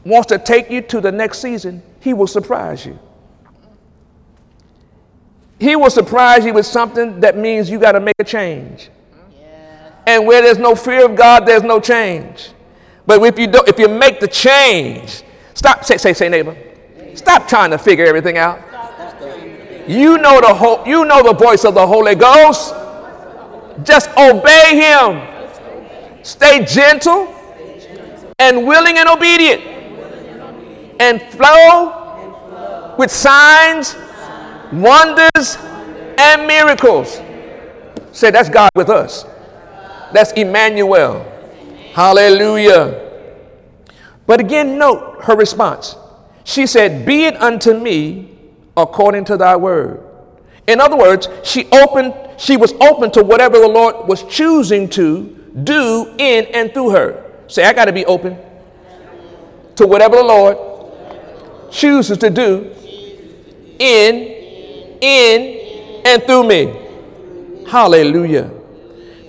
wants 0.04 0.28
to 0.28 0.40
take 0.40 0.70
you 0.72 0.82
to 0.82 1.00
the 1.00 1.12
next 1.12 1.40
season, 1.40 1.84
He 2.00 2.14
will 2.14 2.28
surprise 2.28 2.86
you. 2.86 2.98
He 5.60 5.76
will 5.76 5.92
surprise 5.92 6.44
you 6.44 6.54
with 6.54 6.66
something 6.66 7.20
that 7.20 7.38
means 7.38 7.70
you 7.70 7.80
got 7.80 7.92
to 7.92 8.00
make 8.00 8.16
a 8.18 8.24
change. 8.24 8.90
And 10.08 10.26
where 10.26 10.42
there's 10.42 10.58
no 10.58 10.76
fear 10.76 11.06
of 11.06 11.16
God, 11.16 11.46
there's 11.46 11.64
no 11.64 11.80
change. 11.80 12.52
But 13.06 13.22
if 13.24 13.38
you 13.38 13.48
do, 13.48 13.64
if 13.68 13.80
you 13.80 13.88
make 13.88 14.20
the 14.20 14.28
change, 14.28 15.24
stop. 15.54 15.84
Say, 15.84 15.98
say, 15.98 16.14
say, 16.14 16.30
neighbor. 16.30 16.56
Stop 17.16 17.48
trying 17.48 17.72
to 17.72 17.78
figure 17.78 18.06
everything 18.06 18.38
out. 18.38 18.60
You 19.88 20.18
know 20.18 20.40
the 20.40 20.54
whole, 20.54 20.88
you 20.88 21.06
know 21.06 21.24
the 21.24 21.34
voice 21.34 21.66
of 21.66 21.74
the 21.74 21.86
Holy 21.86 22.16
Ghost. 22.16 22.74
Just 23.84 24.10
obey 24.18 24.76
Him. 24.76 26.24
Stay 26.24 26.64
gentle 26.66 27.36
and 28.38 28.66
willing 28.66 28.98
and 28.98 29.10
obedient, 29.10 29.62
and 31.00 31.22
flow 31.22 32.96
with 32.98 33.12
signs 33.12 33.96
wonders, 34.72 35.58
and 36.18 36.48
miracles. 36.48 37.22
Say, 38.12 38.32
that's 38.32 38.50
God 38.50 38.70
with 38.76 38.90
us. 38.90 39.26
That's 40.14 40.32
Emmanuel. 40.34 41.26
Hallelujah. 41.94 43.10
But 44.26 44.40
again, 44.40 44.78
note 44.78 45.24
her 45.24 45.36
response. 45.36 45.96
She 46.44 46.66
said, 46.68 47.06
Be 47.06 47.26
it 47.26 47.36
unto 47.42 47.74
me 47.78 48.38
according 48.78 49.26
to 49.26 49.38
thy 49.38 49.56
word. 49.56 50.02
In 50.68 50.80
other 50.80 50.96
words, 50.96 51.28
she 51.44 51.68
opened, 51.72 52.14
she 52.38 52.56
was 52.58 52.74
open 52.74 53.12
to 53.12 53.24
whatever 53.24 53.60
the 53.60 53.68
Lord 53.68 54.08
was 54.08 54.24
choosing 54.24 54.90
to 54.90 55.38
do 55.64 56.14
in 56.18 56.46
and 56.54 56.74
through 56.74 56.92
her. 56.92 57.32
Say, 57.48 57.66
I 57.66 57.74
got 57.74 57.86
to 57.86 57.94
be 57.94 58.06
open 58.06 58.38
to 59.76 59.86
whatever 59.88 60.16
the 60.16 60.24
Lord 60.24 60.58
chooses 61.72 62.18
to 62.20 62.30
do 62.30 62.72
in 63.80 64.16
in 65.02 66.02
and 66.06 66.24
through 66.24 66.48
me. 66.48 66.78
Hallelujah. 67.68 68.61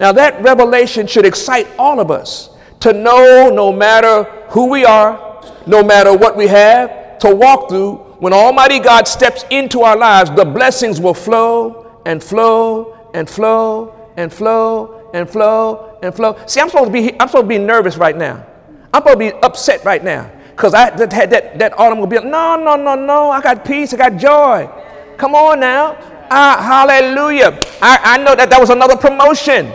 Now, 0.03 0.11
that 0.11 0.43
revelation 0.43 1.07
should 1.07 1.25
excite 1.25 1.69
all 1.79 2.01
of 2.01 2.11
us 2.11 2.51
to 2.81 2.93
know 2.93 3.51
no 3.55 3.73
matter 3.73 4.25
who 4.49 4.69
we 4.69 4.85
are, 4.85 5.41
no 5.69 5.85
matter 5.85 6.13
what 6.13 6.37
we 6.37 6.49
have, 6.49 7.21
to 7.21 7.33
walk 7.33 7.69
through. 7.69 7.99
When 8.19 8.33
Almighty 8.33 8.81
God 8.81 9.07
steps 9.07 9.45
into 9.49 9.83
our 9.83 9.97
lives, 9.97 10.33
the 10.33 10.45
blessings 10.45 11.01
will 11.01 11.15
flow 11.15 12.03
and 12.05 12.21
flow 12.21 13.11
and 13.15 13.31
flow 13.31 14.11
and 14.17 14.33
flow 14.33 15.09
and 15.15 15.31
flow 15.31 15.97
and 16.03 16.13
flow. 16.13 16.37
See, 16.47 16.61
I'm 16.61 16.69
supposed 16.69 16.89
to 16.89 16.93
be, 16.93 17.13
I'm 17.21 17.29
supposed 17.29 17.45
to 17.45 17.49
be 17.49 17.59
nervous 17.59 17.97
right 17.97 18.17
now. 18.17 18.45
I'm 18.93 19.03
supposed 19.03 19.21
to 19.21 19.31
be 19.31 19.33
upset 19.35 19.85
right 19.85 20.03
now 20.03 20.29
because 20.51 20.75
I 20.75 20.91
had 21.15 21.31
that, 21.31 21.61
that 21.61 21.79
automobile. 21.79 22.25
No, 22.25 22.57
no, 22.57 22.75
no, 22.75 22.97
no. 22.97 23.31
I 23.31 23.41
got 23.41 23.65
peace. 23.65 23.95
I 23.95 23.99
got 23.99 24.17
joy. 24.17 24.69
Come 25.17 25.37
on 25.37 25.61
now. 25.61 25.93
Uh, 26.29 26.61
hallelujah. 26.61 27.61
I, 27.81 28.01
I 28.03 28.19
know 28.19 28.35
that 28.35 28.51
that 28.51 28.59
was 28.59 28.71
another 28.71 28.97
promotion. 28.97 29.73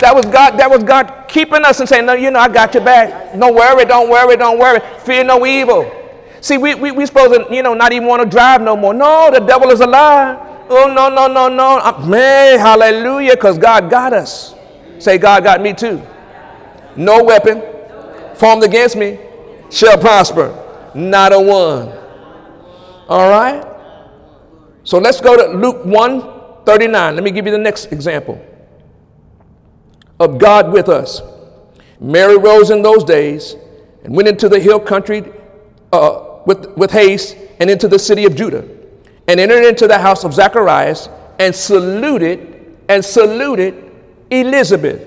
That 0.00 0.14
was 0.14 0.26
God, 0.26 0.58
that 0.58 0.70
was 0.70 0.84
God 0.84 1.24
keeping 1.26 1.64
us 1.64 1.80
and 1.80 1.88
saying, 1.88 2.06
No, 2.06 2.12
you 2.12 2.30
know, 2.30 2.38
I 2.38 2.48
got 2.48 2.72
your 2.74 2.84
back. 2.84 3.38
Don't 3.38 3.54
worry, 3.54 3.84
don't 3.84 4.08
worry, 4.08 4.36
don't 4.36 4.58
worry. 4.58 4.80
Fear 5.00 5.24
no 5.24 5.44
evil. 5.44 5.90
See, 6.40 6.56
we 6.56 6.74
we 6.74 6.92
we 6.92 7.04
supposed 7.06 7.34
to, 7.34 7.54
you 7.54 7.62
know, 7.62 7.74
not 7.74 7.92
even 7.92 8.06
want 8.06 8.22
to 8.22 8.28
drive 8.28 8.62
no 8.62 8.76
more. 8.76 8.94
No, 8.94 9.30
the 9.32 9.40
devil 9.40 9.70
is 9.70 9.80
a 9.80 9.86
lie. 9.86 10.44
Oh, 10.70 10.92
no, 10.92 11.08
no, 11.08 11.26
no, 11.26 11.48
no. 11.48 11.78
Uh, 11.78 12.06
man, 12.06 12.58
hallelujah, 12.58 13.34
because 13.34 13.58
God 13.58 13.90
got 13.90 14.12
us. 14.12 14.54
Say, 14.98 15.16
God 15.18 15.42
got 15.42 15.60
me 15.62 15.72
too. 15.72 16.02
No 16.94 17.24
weapon 17.24 17.62
formed 18.34 18.64
against 18.64 18.96
me 18.96 19.18
shall 19.70 19.98
prosper. 19.98 20.54
Not 20.94 21.32
a 21.32 21.40
one. 21.40 21.92
All 23.08 23.30
right? 23.30 23.64
So 24.84 24.98
let's 24.98 25.20
go 25.20 25.36
to 25.36 25.56
Luke 25.56 25.84
1 25.84 26.64
39. 26.64 27.14
Let 27.14 27.24
me 27.24 27.30
give 27.30 27.46
you 27.46 27.52
the 27.52 27.58
next 27.58 27.86
example 27.92 28.40
of 30.20 30.38
God 30.38 30.72
with 30.72 30.88
us. 30.88 31.22
Mary 32.00 32.36
rose 32.36 32.70
in 32.70 32.82
those 32.82 33.04
days 33.04 33.56
and 34.04 34.14
went 34.14 34.28
into 34.28 34.48
the 34.48 34.58
hill 34.58 34.80
country 34.80 35.24
uh, 35.92 36.40
with, 36.46 36.68
with 36.76 36.90
haste 36.90 37.36
and 37.60 37.68
into 37.68 37.88
the 37.88 37.98
city 37.98 38.24
of 38.24 38.34
Judah 38.34 38.66
and 39.26 39.40
entered 39.40 39.64
into 39.64 39.86
the 39.86 39.98
house 39.98 40.24
of 40.24 40.32
Zacharias 40.32 41.08
and 41.38 41.54
saluted 41.54 42.76
and 42.88 43.04
saluted 43.04 43.92
Elizabeth. 44.30 45.06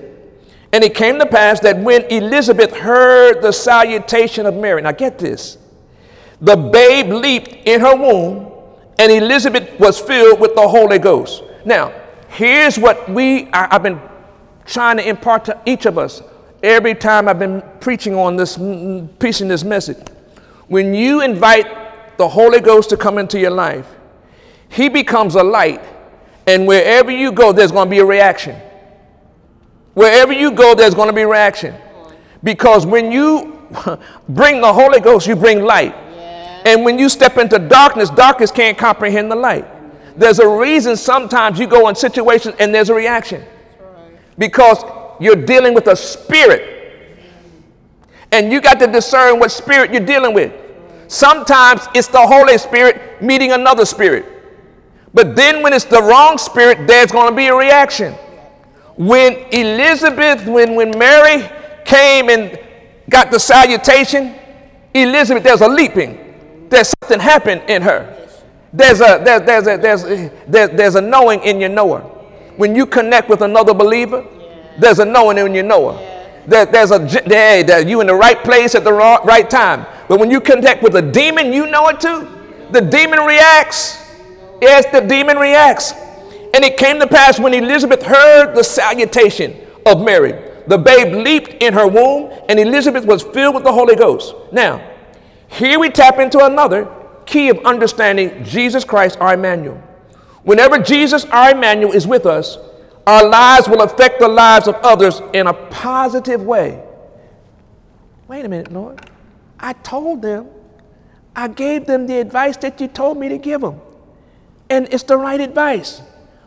And 0.72 0.82
it 0.82 0.94
came 0.94 1.18
to 1.18 1.26
pass 1.26 1.60
that 1.60 1.78
when 1.78 2.02
Elizabeth 2.04 2.74
heard 2.74 3.42
the 3.42 3.52
salutation 3.52 4.46
of 4.46 4.54
Mary, 4.54 4.80
now 4.80 4.92
get 4.92 5.18
this, 5.18 5.58
the 6.40 6.56
babe 6.56 7.08
leaped 7.10 7.52
in 7.66 7.80
her 7.80 7.94
womb 7.96 8.52
and 8.98 9.10
Elizabeth 9.10 9.78
was 9.78 9.98
filled 9.98 10.40
with 10.40 10.54
the 10.54 10.66
Holy 10.66 10.98
Ghost. 10.98 11.42
Now, 11.64 11.92
here's 12.28 12.78
what 12.78 13.08
we 13.08 13.50
I've 13.52 13.82
been 13.82 14.00
trying 14.64 14.96
to 14.98 15.08
impart 15.08 15.44
to 15.46 15.60
each 15.66 15.86
of 15.86 15.98
us 15.98 16.22
every 16.62 16.94
time 16.94 17.28
I've 17.28 17.38
been 17.38 17.62
preaching 17.80 18.14
on 18.14 18.36
this, 18.36 18.56
preaching 19.18 19.48
this 19.48 19.64
message. 19.64 19.98
When 20.68 20.94
you 20.94 21.20
invite 21.20 22.16
the 22.18 22.28
Holy 22.28 22.60
Ghost 22.60 22.90
to 22.90 22.96
come 22.96 23.18
into 23.18 23.38
your 23.38 23.50
life, 23.50 23.86
He 24.68 24.88
becomes 24.88 25.34
a 25.34 25.42
light, 25.42 25.82
and 26.46 26.66
wherever 26.66 27.10
you 27.10 27.32
go, 27.32 27.52
there's 27.52 27.72
going 27.72 27.86
to 27.86 27.90
be 27.90 27.98
a 27.98 28.04
reaction. 28.04 28.60
Wherever 29.94 30.32
you 30.32 30.50
go, 30.52 30.74
there's 30.74 30.94
going 30.94 31.08
to 31.08 31.14
be 31.14 31.24
reaction. 31.24 31.74
Because 32.42 32.86
when 32.86 33.12
you 33.12 33.58
bring 34.28 34.60
the 34.60 34.72
Holy 34.72 35.00
Ghost, 35.00 35.26
you 35.26 35.36
bring 35.36 35.62
light. 35.62 35.94
And 36.64 36.84
when 36.84 36.98
you 36.98 37.08
step 37.08 37.38
into 37.38 37.58
darkness, 37.58 38.08
darkness 38.10 38.50
can't 38.50 38.78
comprehend 38.78 39.30
the 39.30 39.36
light. 39.36 39.66
There's 40.16 40.38
a 40.38 40.48
reason 40.48 40.96
sometimes 40.96 41.58
you 41.58 41.66
go 41.66 41.88
in 41.88 41.94
situations 41.94 42.54
and 42.58 42.74
there's 42.74 42.88
a 42.88 42.94
reaction. 42.94 43.42
Because 44.42 44.82
you're 45.20 45.36
dealing 45.36 45.72
with 45.72 45.86
a 45.86 45.94
spirit. 45.94 46.62
And 48.32 48.50
you 48.50 48.60
got 48.60 48.80
to 48.80 48.88
discern 48.88 49.38
what 49.38 49.52
spirit 49.52 49.92
you're 49.92 50.04
dealing 50.04 50.34
with. 50.34 50.52
Sometimes 51.06 51.86
it's 51.94 52.08
the 52.08 52.26
Holy 52.26 52.58
Spirit 52.58 53.22
meeting 53.22 53.52
another 53.52 53.84
spirit. 53.84 54.26
But 55.14 55.36
then 55.36 55.62
when 55.62 55.72
it's 55.72 55.84
the 55.84 56.02
wrong 56.02 56.38
spirit, 56.38 56.88
there's 56.88 57.12
going 57.12 57.30
to 57.30 57.36
be 57.36 57.46
a 57.46 57.54
reaction. 57.54 58.14
When 58.96 59.34
Elizabeth, 59.52 60.46
when, 60.46 60.74
when 60.74 60.98
Mary 60.98 61.48
came 61.84 62.30
and 62.30 62.58
got 63.08 63.30
the 63.30 63.38
salutation, 63.38 64.34
Elizabeth, 64.94 65.44
there's 65.44 65.60
a 65.60 65.68
leaping 65.68 66.32
there's 66.72 66.92
something 67.02 67.20
happened 67.20 67.62
in 67.68 67.82
her. 67.82 68.28
There's 68.72 69.00
a, 69.00 69.20
there, 69.22 69.40
there's, 69.40 69.66
a, 69.66 69.76
there's, 69.76 70.02
there, 70.48 70.68
there's 70.68 70.94
a 70.94 71.00
knowing 71.02 71.42
in 71.42 71.60
your 71.60 71.68
knower. 71.68 72.02
When 72.56 72.76
you 72.76 72.86
connect 72.86 73.28
with 73.28 73.40
another 73.40 73.74
believer, 73.74 74.24
there's 74.78 74.98
a 74.98 75.04
knowing 75.04 75.38
in 75.38 75.54
your 75.54 75.64
knower. 75.64 75.94
There, 76.46 76.66
there's 76.66 76.90
a 76.90 76.98
there, 76.98 77.62
there, 77.62 77.86
you 77.86 78.00
in 78.00 78.06
the 78.06 78.14
right 78.14 78.42
place 78.42 78.74
at 78.74 78.84
the 78.84 78.92
right 78.92 79.48
time. 79.48 79.86
But 80.08 80.18
when 80.18 80.30
you 80.30 80.40
connect 80.40 80.82
with 80.82 80.96
a 80.96 81.02
demon, 81.02 81.52
you 81.52 81.66
know 81.66 81.88
it 81.88 82.00
too. 82.00 82.28
The 82.70 82.80
demon 82.80 83.20
reacts. 83.20 83.98
Yes, 84.60 84.86
the 84.92 85.00
demon 85.00 85.36
reacts. 85.36 85.92
And 86.54 86.64
it 86.64 86.76
came 86.76 86.98
to 87.00 87.06
pass 87.06 87.38
when 87.38 87.54
Elizabeth 87.54 88.02
heard 88.02 88.54
the 88.54 88.62
salutation 88.62 89.56
of 89.86 90.02
Mary, 90.02 90.32
the 90.66 90.78
babe 90.78 91.14
leaped 91.14 91.62
in 91.62 91.72
her 91.72 91.88
womb, 91.88 92.32
and 92.48 92.58
Elizabeth 92.60 93.04
was 93.04 93.22
filled 93.22 93.54
with 93.54 93.64
the 93.64 93.72
Holy 93.72 93.96
Ghost. 93.96 94.34
Now, 94.52 94.86
here 95.48 95.78
we 95.78 95.90
tap 95.90 96.18
into 96.18 96.44
another 96.44 96.88
key 97.26 97.48
of 97.48 97.58
understanding 97.64 98.44
Jesus 98.44 98.84
Christ, 98.84 99.18
our 99.20 99.34
Emmanuel. 99.34 99.82
Whenever 100.44 100.78
Jesus, 100.78 101.24
our 101.26 101.52
Emmanuel, 101.52 101.92
is 101.92 102.06
with 102.06 102.26
us, 102.26 102.58
our 103.06 103.28
lives 103.28 103.68
will 103.68 103.82
affect 103.82 104.20
the 104.20 104.28
lives 104.28 104.68
of 104.68 104.74
others 104.76 105.20
in 105.32 105.46
a 105.46 105.52
positive 105.52 106.42
way. 106.42 106.82
Wait 108.28 108.44
a 108.44 108.48
minute, 108.48 108.72
Lord. 108.72 109.00
I 109.58 109.72
told 109.74 110.22
them 110.22 110.48
I 111.34 111.48
gave 111.48 111.86
them 111.86 112.06
the 112.06 112.18
advice 112.18 112.56
that 112.58 112.80
you 112.80 112.88
told 112.88 113.18
me 113.18 113.28
to 113.28 113.38
give 113.38 113.60
them. 113.60 113.80
And 114.68 114.88
it's 114.92 115.02
the 115.02 115.16
right 115.16 115.40
advice. 115.40 116.02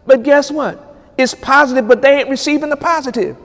But 0.06 0.24
guess 0.24 0.52
what? 0.52 0.82
It's 1.18 1.34
positive, 1.34 1.88
but 1.88 2.02
they 2.02 2.20
ain't 2.20 2.30
receiving 2.30 2.70
the 2.70 2.78
positive. 2.78 3.38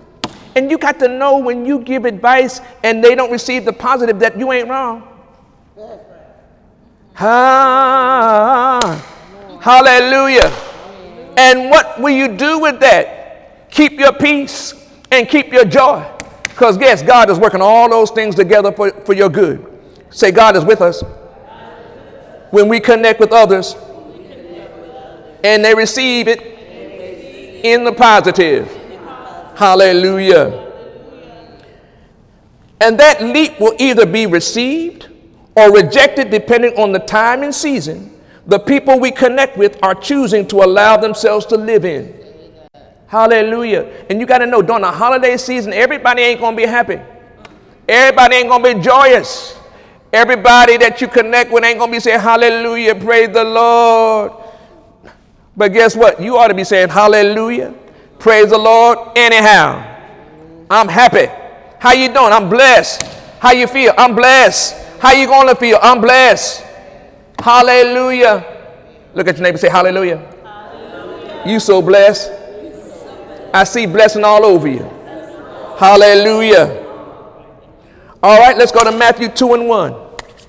And 0.56 0.70
you 0.70 0.78
got 0.78 0.98
to 0.98 1.08
know 1.08 1.38
when 1.38 1.64
you 1.64 1.78
give 1.78 2.04
advice 2.04 2.60
and 2.82 3.02
they 3.02 3.14
don't 3.14 3.30
receive 3.30 3.64
the 3.64 3.72
positive 3.72 4.18
that 4.20 4.38
you 4.38 4.50
ain't 4.52 4.68
wrong. 4.68 5.06
Ah, 7.22 9.19
hallelujah. 9.60 10.52
And 11.36 11.70
what 11.70 12.00
will 12.00 12.10
you 12.10 12.28
do 12.36 12.58
with 12.58 12.80
that? 12.80 13.70
Keep 13.70 13.92
your 13.92 14.12
peace 14.12 14.74
and 15.10 15.28
keep 15.28 15.52
your 15.52 15.64
joy. 15.64 16.04
Because 16.42 16.76
guess 16.76 17.02
God 17.02 17.30
is 17.30 17.38
working 17.38 17.62
all 17.62 17.88
those 17.88 18.10
things 18.10 18.34
together 18.34 18.72
for, 18.72 18.90
for 18.90 19.14
your 19.14 19.28
good. 19.28 19.66
Say, 20.10 20.32
God 20.32 20.56
is 20.56 20.64
with 20.64 20.80
us. 20.80 21.02
When 22.50 22.68
we 22.68 22.80
connect 22.80 23.20
with 23.20 23.32
others 23.32 23.76
and 25.42 25.64
they 25.64 25.74
receive 25.74 26.28
it 26.28 26.42
in 27.64 27.84
the 27.84 27.92
positive. 27.92 28.68
Hallelujah. 29.56 30.68
And 32.80 32.98
that 32.98 33.22
leap 33.22 33.60
will 33.60 33.74
either 33.78 34.06
be 34.06 34.26
received 34.26 35.08
or 35.54 35.72
rejected 35.72 36.30
depending 36.30 36.76
on 36.76 36.92
the 36.92 36.98
time 36.98 37.42
and 37.42 37.54
season 37.54 38.09
the 38.46 38.58
people 38.58 38.98
we 38.98 39.10
connect 39.10 39.56
with 39.56 39.82
are 39.82 39.94
choosing 39.94 40.46
to 40.48 40.56
allow 40.56 40.96
themselves 40.96 41.46
to 41.46 41.56
live 41.56 41.84
in. 41.84 42.20
Hallelujah. 43.06 44.06
And 44.08 44.20
you 44.20 44.26
got 44.26 44.38
to 44.38 44.46
know 44.46 44.62
during 44.62 44.82
the 44.82 44.90
holiday 44.90 45.36
season, 45.36 45.72
everybody 45.72 46.22
ain't 46.22 46.40
going 46.40 46.56
to 46.56 46.62
be 46.62 46.66
happy. 46.66 47.00
Everybody 47.88 48.36
ain't 48.36 48.48
going 48.48 48.62
to 48.62 48.74
be 48.74 48.80
joyous. 48.80 49.58
Everybody 50.12 50.76
that 50.76 51.00
you 51.00 51.08
connect 51.08 51.52
with 51.52 51.64
ain't 51.64 51.78
going 51.78 51.90
to 51.90 51.96
be 51.96 52.00
saying, 52.00 52.20
Hallelujah, 52.20 52.94
praise 52.94 53.30
the 53.30 53.44
Lord. 53.44 54.32
But 55.56 55.72
guess 55.72 55.96
what? 55.96 56.20
You 56.20 56.36
ought 56.36 56.48
to 56.48 56.54
be 56.54 56.64
saying, 56.64 56.88
Hallelujah, 56.88 57.74
praise 58.18 58.50
the 58.50 58.58
Lord, 58.58 58.98
anyhow. 59.16 59.86
I'm 60.70 60.88
happy. 60.88 61.26
How 61.80 61.92
you 61.92 62.12
doing? 62.12 62.32
I'm 62.32 62.48
blessed. 62.48 63.02
How 63.40 63.52
you 63.52 63.66
feel? 63.66 63.92
I'm 63.98 64.14
blessed. 64.14 64.76
How 65.00 65.12
you 65.12 65.26
going 65.26 65.48
to 65.48 65.56
feel? 65.56 65.78
I'm 65.82 66.00
blessed. 66.00 66.64
Hallelujah. 67.40 68.44
Look 69.14 69.28
at 69.28 69.36
your 69.36 69.42
neighbor 69.42 69.58
say, 69.58 69.68
Hallelujah. 69.68 70.18
Hallelujah. 70.44 71.42
You 71.46 71.60
so 71.60 71.80
blessed. 71.82 72.30
I 73.52 73.64
see 73.64 73.86
blessing 73.86 74.24
all 74.24 74.44
over 74.44 74.68
you. 74.68 74.88
Hallelujah. 75.78 76.86
All 78.22 78.38
right, 78.38 78.56
let's 78.56 78.70
go 78.70 78.84
to 78.84 78.92
Matthew 78.92 79.28
2 79.28 79.54
and 79.54 79.68
1. 79.68 79.94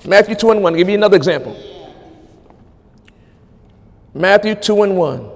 Matthew 0.06 0.34
2 0.34 0.50
and 0.50 0.62
1. 0.62 0.72
I'll 0.74 0.78
give 0.78 0.88
you 0.88 0.94
another 0.94 1.16
example. 1.16 1.56
Matthew 4.14 4.54
2 4.54 4.82
and 4.82 4.96
1. 4.96 5.30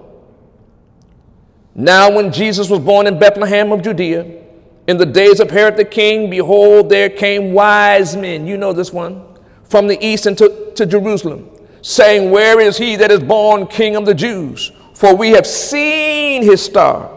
Now, 1.74 2.10
when 2.10 2.30
Jesus 2.32 2.68
was 2.68 2.80
born 2.80 3.06
in 3.06 3.18
Bethlehem 3.18 3.72
of 3.72 3.82
Judea, 3.82 4.42
in 4.86 4.98
the 4.98 5.06
days 5.06 5.40
of 5.40 5.50
Herod 5.50 5.76
the 5.76 5.84
king, 5.84 6.30
behold, 6.30 6.90
there 6.90 7.08
came 7.08 7.52
wise 7.52 8.16
men. 8.16 8.46
You 8.46 8.56
know 8.56 8.72
this 8.72 8.92
one 8.92 9.35
from 9.68 9.86
the 9.86 10.04
east 10.04 10.26
into 10.26 10.72
to 10.74 10.86
Jerusalem, 10.86 11.50
saying, 11.82 12.30
Where 12.30 12.60
is 12.60 12.78
he 12.78 12.96
that 12.96 13.10
is 13.10 13.20
born 13.20 13.66
king 13.66 13.96
of 13.96 14.06
the 14.06 14.14
Jews? 14.14 14.72
For 14.94 15.14
we 15.14 15.30
have 15.30 15.46
seen 15.46 16.42
his 16.42 16.64
star 16.64 17.10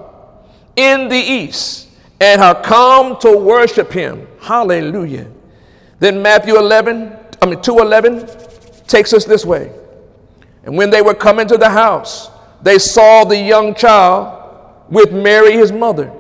in 0.76 1.08
the 1.10 1.18
east 1.18 1.88
and 2.20 2.42
have 2.42 2.64
come 2.64 3.18
to 3.20 3.38
worship 3.38 3.92
him. 3.92 4.28
Hallelujah. 4.42 5.28
Then 6.00 6.22
Matthew 6.22 6.58
11, 6.58 7.18
I 7.42 7.46
mean 7.46 7.62
211 7.62 8.28
takes 8.88 9.14
us 9.14 9.26
this 9.26 9.46
way. 9.46 9.72
And 10.64 10.78
when 10.78 10.90
they 10.90 11.02
were 11.02 11.14
coming 11.14 11.48
to 11.48 11.58
the 11.58 11.70
house, 11.70 12.30
they 12.62 12.80
saw 12.80 13.24
the 13.24 13.38
young 13.38 13.74
child 13.74 14.36
with 14.90 15.14
Mary 15.14 15.54
his 15.54 15.72
mother 15.72 16.12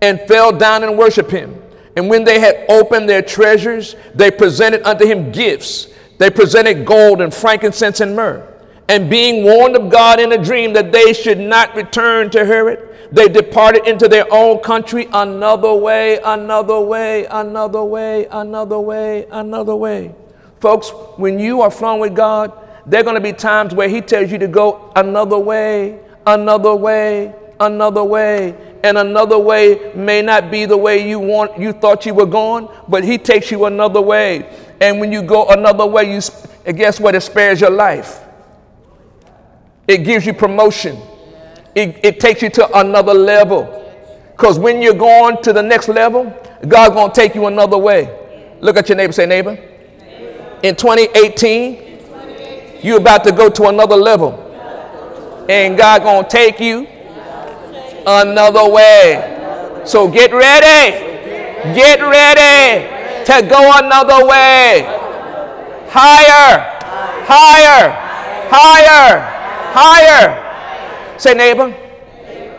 and 0.00 0.20
fell 0.22 0.52
down 0.52 0.82
and 0.82 0.96
worshiped 0.96 1.30
him. 1.30 1.61
And 1.96 2.08
when 2.08 2.24
they 2.24 2.40
had 2.40 2.64
opened 2.68 3.08
their 3.08 3.22
treasures, 3.22 3.96
they 4.14 4.30
presented 4.30 4.86
unto 4.86 5.06
him 5.06 5.30
gifts. 5.30 5.88
They 6.18 6.30
presented 6.30 6.86
gold 6.86 7.20
and 7.20 7.32
frankincense 7.32 8.00
and 8.00 8.16
myrrh. 8.16 8.48
And 8.88 9.10
being 9.10 9.44
warned 9.44 9.76
of 9.76 9.90
God 9.90 10.20
in 10.20 10.32
a 10.32 10.42
dream 10.42 10.72
that 10.72 10.92
they 10.92 11.12
should 11.12 11.38
not 11.38 11.74
return 11.74 12.30
to 12.30 12.44
Herod, 12.44 12.88
they 13.10 13.28
departed 13.28 13.86
into 13.86 14.08
their 14.08 14.26
own 14.32 14.60
country 14.60 15.08
another 15.12 15.74
way, 15.74 16.18
another 16.24 16.80
way, 16.80 17.26
another 17.26 17.82
way, 17.82 18.26
another 18.30 18.78
way, 18.78 19.26
another 19.30 19.76
way. 19.76 20.14
Folks, 20.60 20.90
when 21.16 21.38
you 21.38 21.60
are 21.60 21.70
flowing 21.70 22.00
with 22.00 22.14
God, 22.14 22.52
there 22.86 23.00
are 23.00 23.04
going 23.04 23.16
to 23.16 23.20
be 23.20 23.32
times 23.32 23.74
where 23.74 23.88
He 23.88 24.00
tells 24.00 24.32
you 24.32 24.38
to 24.38 24.48
go 24.48 24.92
another 24.96 25.38
way, 25.38 26.00
another 26.26 26.74
way, 26.74 27.34
another 27.60 28.02
way 28.02 28.56
and 28.82 28.98
another 28.98 29.38
way 29.38 29.92
may 29.94 30.22
not 30.22 30.50
be 30.50 30.64
the 30.64 30.76
way 30.76 31.08
you 31.08 31.20
want 31.20 31.58
you 31.58 31.72
thought 31.72 32.04
you 32.04 32.14
were 32.14 32.26
going 32.26 32.68
but 32.88 33.04
he 33.04 33.18
takes 33.18 33.50
you 33.50 33.64
another 33.66 34.00
way. 34.00 34.48
And 34.80 34.98
when 34.98 35.12
you 35.12 35.22
go 35.22 35.46
another 35.48 35.86
way 35.86 36.14
you 36.14 36.20
guess 36.72 36.98
what? 36.98 37.14
It 37.14 37.20
spares 37.20 37.60
your 37.60 37.70
life. 37.70 38.20
It 39.86 39.98
gives 39.98 40.26
you 40.26 40.32
promotion. 40.32 41.00
It, 41.74 42.04
it 42.04 42.20
takes 42.20 42.42
you 42.42 42.50
to 42.50 42.78
another 42.78 43.14
level. 43.14 43.78
Because 44.32 44.58
when 44.58 44.82
you're 44.82 44.94
going 44.94 45.40
to 45.42 45.52
the 45.52 45.62
next 45.62 45.88
level 45.88 46.24
god's 46.66 46.94
going 46.94 47.10
to 47.10 47.14
take 47.14 47.34
you 47.34 47.46
another 47.46 47.78
way. 47.78 48.18
Look 48.60 48.76
at 48.76 48.88
your 48.88 48.96
neighbor 48.96 49.12
say 49.12 49.26
neighbor 49.26 49.58
in 50.62 50.76
2018 50.76 51.90
you're 52.82 52.98
about 52.98 53.22
to 53.24 53.32
go 53.32 53.48
to 53.48 53.68
another 53.68 53.96
level. 53.96 54.38
And 55.48 55.76
god 55.78 56.02
going 56.02 56.24
to 56.24 56.28
take 56.28 56.58
you 56.58 56.88
another 58.06 58.68
way. 58.68 59.82
So 59.84 60.08
get 60.08 60.32
ready. 60.32 61.12
Get 61.74 62.00
ready 62.00 62.86
to 63.24 63.42
go 63.48 63.70
another 63.78 64.26
way. 64.26 64.82
Higher, 65.88 66.58
higher, 67.24 67.90
higher, 68.50 69.20
higher. 69.72 71.18
Say, 71.18 71.34
neighbor, 71.34 71.74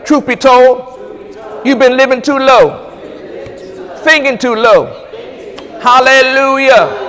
truth 0.04 0.26
be 0.26 0.36
told, 0.36 0.98
you've 1.64 1.78
been 1.78 1.96
living 1.96 2.22
too 2.22 2.38
low, 2.38 2.98
thinking 4.04 4.38
too 4.38 4.54
low. 4.54 4.86
Hallelujah. 5.82 7.04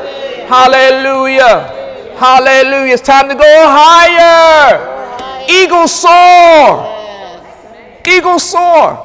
Hallelujah. 0.47 2.15
Hallelujah. 2.17 2.93
It's 2.93 3.01
time 3.01 3.29
to 3.29 3.35
go 3.35 3.43
higher. 3.45 4.93
Eagle 5.49 5.87
soar. 5.87 6.94
Eagle 8.07 8.39
soar. 8.39 8.95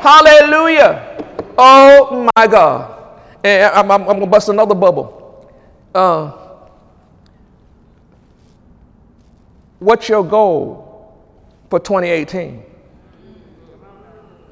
Hallelujah. 0.00 1.24
Oh 1.58 2.28
my 2.36 2.46
God. 2.46 3.20
And 3.42 3.72
I'm, 3.74 3.90
I'm, 3.90 4.00
I'm 4.02 4.06
going 4.06 4.20
to 4.20 4.26
bust 4.26 4.48
another 4.48 4.74
bubble. 4.74 5.52
Uh, 5.94 6.32
what's 9.78 10.08
your 10.08 10.24
goal 10.24 11.14
for 11.70 11.80
2018? 11.80 12.62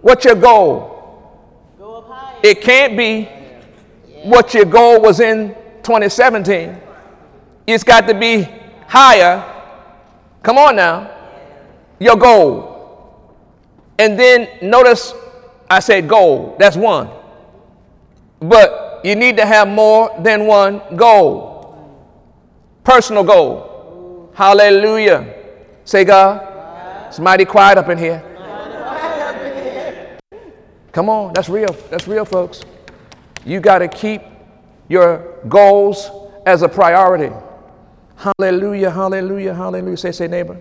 What's 0.01 0.25
your 0.25 0.35
goal? 0.35 1.75
Go 1.79 1.97
up 1.97 2.09
higher. 2.09 2.41
It 2.43 2.61
can't 2.61 2.97
be 2.97 3.25
what 4.23 4.55
your 4.55 4.65
goal 4.65 5.01
was 5.01 5.21
in 5.21 5.55
2017. 5.83 6.81
It's 7.67 7.85
got 7.85 8.07
to 8.09 8.15
be 8.15 8.47
higher. 8.87 9.51
Come 10.43 10.59
on 10.59 10.77
now. 10.77 11.11
Your 11.99 12.17
goal. 12.17 12.74
And 13.99 14.19
then 14.19 14.49
notice 14.63 15.15
I 15.71 15.81
said 15.81 16.09
goal. 16.09 16.57
That's 16.59 16.77
one. 16.77 17.09
But 18.41 19.01
you 19.05 19.15
need 19.15 19.37
to 19.37 19.47
have 19.47 19.69
more 19.69 20.15
than 20.21 20.47
one 20.47 20.81
goal. 20.97 21.53
Personal 22.83 23.25
goal. 23.25 24.33
Hallelujah. 24.35 25.35
Say, 25.85 26.05
God. 26.05 26.51
It's 27.09 27.21
mighty 27.21 27.45
quiet 27.45 27.79
up 27.79 27.89
in 27.89 27.99
here. 27.99 28.23
Come 30.91 31.09
on, 31.09 31.33
that's 31.33 31.49
real. 31.49 31.73
That's 31.91 32.07
real, 32.07 32.25
folks. 32.25 32.63
You 33.45 33.61
got 33.61 33.79
to 33.79 33.89
keep 33.89 34.23
your 34.89 35.39
goals 35.49 36.11
as 36.47 36.63
a 36.63 36.69
priority. 36.69 37.35
Hallelujah, 38.17 38.91
hallelujah, 38.91 39.55
hallelujah. 39.55 39.97
Say, 39.97 40.13
say, 40.13 40.29
neighbor. 40.29 40.57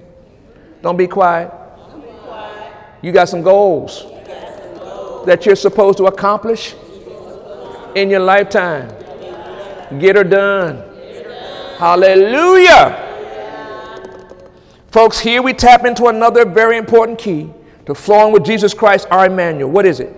Don't 0.82 0.98
be 0.98 1.08
quiet. 1.08 1.52
You 3.04 3.12
got 3.12 3.28
some 3.28 3.42
goals 3.42 4.06
that 5.26 5.46
you're 5.46 5.58
supposed 5.58 5.98
to 5.98 6.06
accomplish 6.06 6.74
in 7.96 8.10
your 8.10 8.22
lifetime. 8.22 8.88
Get 10.00 10.16
her 10.16 10.24
done. 10.24 10.82
Hallelujah. 11.78 13.02
Folks, 14.88 15.20
here 15.20 15.42
we 15.42 15.54
tap 15.54 15.84
into 15.84 16.06
another 16.06 16.46
very 16.46 16.78
important 16.78 17.20
key 17.20 17.52
to 17.88 17.94
flowing 17.94 18.32
with 18.32 18.46
Jesus 18.46 18.74
Christ, 18.74 19.06
our 19.12 19.26
Emmanuel. 19.26 19.70
What 19.70 19.86
is 19.86 20.00
it? 20.00 20.16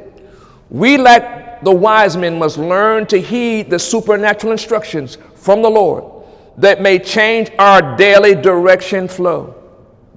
We, 0.70 0.98
like 0.98 1.64
the 1.64 1.72
wise 1.72 2.16
men, 2.16 2.38
must 2.38 2.60
learn 2.60 3.08
to 3.08 3.20
heed 3.20 3.72
the 3.72 3.80
supernatural 3.80 4.52
instructions 4.52 5.18
from 5.34 5.64
the 5.64 5.70
Lord 5.70 6.24
that 6.58 6.84
may 6.84 7.00
change 7.00 7.50
our 7.58 7.98
daily 7.98 8.36
direction 8.36 9.08
flow. 9.08 9.56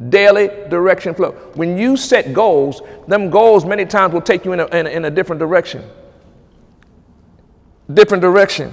Daily 0.08 0.48
direction 0.68 1.12
flow. 1.12 1.32
When 1.54 1.76
you 1.76 1.96
set 1.96 2.32
goals, 2.32 2.82
them 3.08 3.30
goals 3.30 3.64
many 3.64 3.84
times 3.84 4.14
will 4.14 4.20
take 4.20 4.44
you 4.44 4.52
in 4.52 4.60
a, 4.60 4.66
in 4.66 4.86
a, 4.86 4.90
in 4.90 5.04
a 5.06 5.10
different 5.10 5.40
direction. 5.40 5.84
Different 7.92 8.20
direction. 8.20 8.72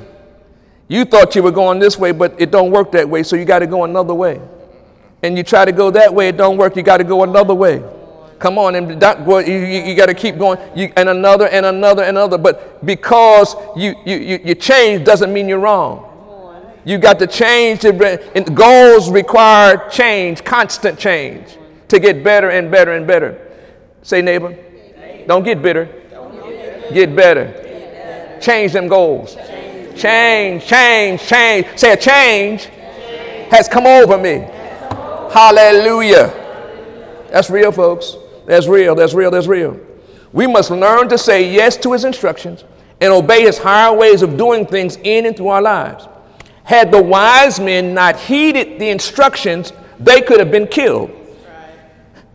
You 0.88 1.04
thought 1.04 1.36
you 1.36 1.42
were 1.42 1.52
going 1.52 1.80
this 1.80 1.98
way, 1.98 2.12
but 2.12 2.40
it 2.40 2.52
don't 2.52 2.70
work 2.70 2.92
that 2.92 3.10
way, 3.10 3.24
so 3.24 3.36
you 3.36 3.46
got 3.46 3.60
to 3.60 3.68
go 3.68 3.86
another 3.86 4.14
way. 4.14 4.40
And 5.24 5.36
you 5.36 5.42
try 5.42 5.66
to 5.66 5.72
go 5.72 5.90
that 5.92 6.14
way, 6.14 6.28
it 6.28 6.38
don't 6.38 6.58
work, 6.58 6.76
you 6.76 6.84
got 6.84 6.98
to 6.98 7.04
go 7.04 7.24
another 7.24 7.56
way. 7.56 7.84
Come 8.38 8.60
on, 8.60 8.76
and 8.76 8.90
you, 8.92 9.48
you, 9.48 9.96
got 9.96 10.08
to 10.08 10.14
keep 10.14 10.38
going, 10.38 10.60
you, 10.76 10.92
and 10.98 11.10
another, 11.10 11.48
and 11.48 11.66
another, 11.66 12.04
and 12.04 12.18
another. 12.18 12.38
But 12.38 12.86
because 12.86 13.56
you, 13.76 13.96
you, 14.06 14.18
you, 14.18 14.40
you 14.44 14.56
change 14.56 15.06
doesn't 15.06 15.34
mean 15.34 15.50
you're 15.50 15.60
wrong. 15.60 16.12
You 16.86 17.00
got 17.00 17.20
to 17.20 17.28
change. 17.28 17.84
And 17.84 18.56
goals 18.56 19.10
require 19.10 19.90
change, 19.90 20.44
constant 20.44 20.98
change, 20.98 21.58
to 21.90 22.00
get 22.00 22.24
better 22.24 22.50
and 22.52 22.72
better 22.72 22.94
and 22.94 23.06
better. 23.06 23.42
Say, 24.04 24.22
neighbor, 24.22 24.56
don't 25.28 25.44
get 25.44 25.62
bitter. 25.62 25.90
Get 26.94 27.16
better. 27.16 28.38
Change 28.40 28.74
them 28.74 28.88
goals. 28.88 29.36
Change, 29.96 30.66
change, 30.66 31.22
change. 31.22 31.66
Say, 31.78 31.94
a 31.94 31.98
change 31.98 32.66
has 33.50 33.68
come 33.68 33.88
over 33.88 34.18
me. 34.18 34.46
Hallelujah. 35.34 36.34
That's 37.32 37.50
real, 37.50 37.72
folks. 37.72 38.16
That's 38.46 38.68
real. 38.68 38.94
That's 38.94 39.14
real. 39.14 39.32
That's 39.32 39.48
real. 39.48 39.80
We 40.32 40.48
must 40.48 40.70
learn 40.70 41.10
to 41.10 41.18
say 41.18 41.52
yes 41.52 41.78
to 41.78 41.94
his 41.94 42.04
instructions 42.04 42.64
and 43.02 43.12
obey 43.12 43.42
his 43.42 43.58
higher 43.58 43.96
ways 43.96 44.22
of 44.22 44.38
doing 44.38 44.66
things 44.66 44.98
in 44.98 45.26
and 45.26 45.36
through 45.36 45.48
our 45.48 45.62
lives. 45.62 46.08
Had 46.66 46.92
the 46.92 47.02
wise 47.02 47.60
men 47.60 47.94
not 47.94 48.18
heeded 48.18 48.80
the 48.80 48.90
instructions, 48.90 49.72
they 50.00 50.22
could 50.22 50.40
have 50.40 50.52
been 50.52 50.68
killed 50.68 51.12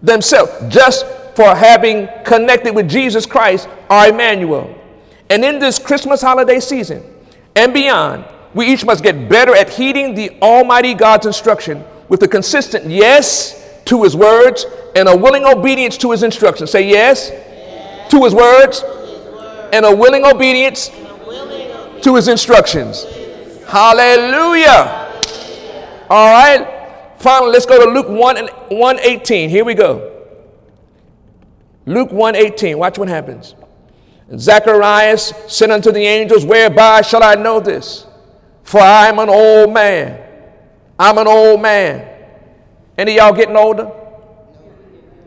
themselves 0.03 0.53
just 0.75 1.05
for 1.35 1.55
having 1.55 2.09
connected 2.25 2.75
with 2.75 2.88
Jesus 2.88 3.27
Christ, 3.27 3.69
our 3.88 4.09
Emmanuel. 4.09 4.75
And 5.29 5.45
in 5.45 5.59
this 5.59 5.79
Christmas 5.79 6.23
holiday 6.23 6.61
season 6.61 7.03
and 7.55 7.73
beyond, 7.73 8.25
we 8.55 8.66
each 8.66 8.85
must 8.85 9.03
get 9.03 9.29
better 9.29 9.55
at 9.55 9.71
heeding 9.71 10.14
the 10.14 10.31
Almighty 10.43 10.95
God's 10.95 11.27
instruction 11.27 11.85
with 12.09 12.23
a 12.23 12.29
consistent 12.29 12.87
yes 12.87 13.81
to 13.85 14.03
His 14.03 14.16
words 14.16 14.66
and 14.97 15.09
a 15.09 15.16
willing 15.16 15.45
obedience 15.45 15.97
to 15.99 16.11
His 16.11 16.23
instructions. 16.23 16.71
Say 16.71 16.88
yes, 16.88 17.31
yes. 17.31 18.11
To, 18.11 18.25
his 18.25 18.35
words, 18.35 18.81
His 18.81 18.90
and 19.73 19.85
a 19.85 19.88
a 19.88 19.95
willing 19.95 20.25
obedience. 20.25 20.90
to 22.03 22.16
His 22.16 22.27
instructions. 22.27 23.07
Hallelujah. 23.70 25.06
All 26.11 26.33
right. 26.33 27.14
Finally, 27.18 27.52
let's 27.52 27.66
go 27.66 27.85
to 27.85 27.88
Luke 27.88 28.09
1 28.09 28.37
and 28.37 28.48
118. 28.68 29.48
Here 29.48 29.64
we 29.64 29.74
go. 29.74 30.26
Luke 31.87 32.11
118. 32.11 32.76
Watch 32.76 32.98
what 32.98 33.09
happens. 33.09 33.54
Zacharias 34.37 35.33
said 35.46 35.70
unto 35.70 35.92
the 35.92 36.00
angels, 36.00 36.44
Whereby 36.44 37.02
shall 37.02 37.22
I 37.22 37.37
know 37.37 37.61
this? 37.61 38.06
For 38.64 38.80
I 38.80 39.06
am 39.06 39.20
an 39.20 39.28
old 39.28 39.72
man. 39.72 40.20
I'm 40.98 41.18
an 41.18 41.28
old 41.28 41.62
man. 41.62 42.09
Any 42.98 43.16
y'all 43.16 43.33
getting 43.33 43.56
older? 43.56 43.90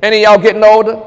Any 0.01 0.23
y'all 0.23 0.38
getting 0.38 0.63
older? 0.63 1.01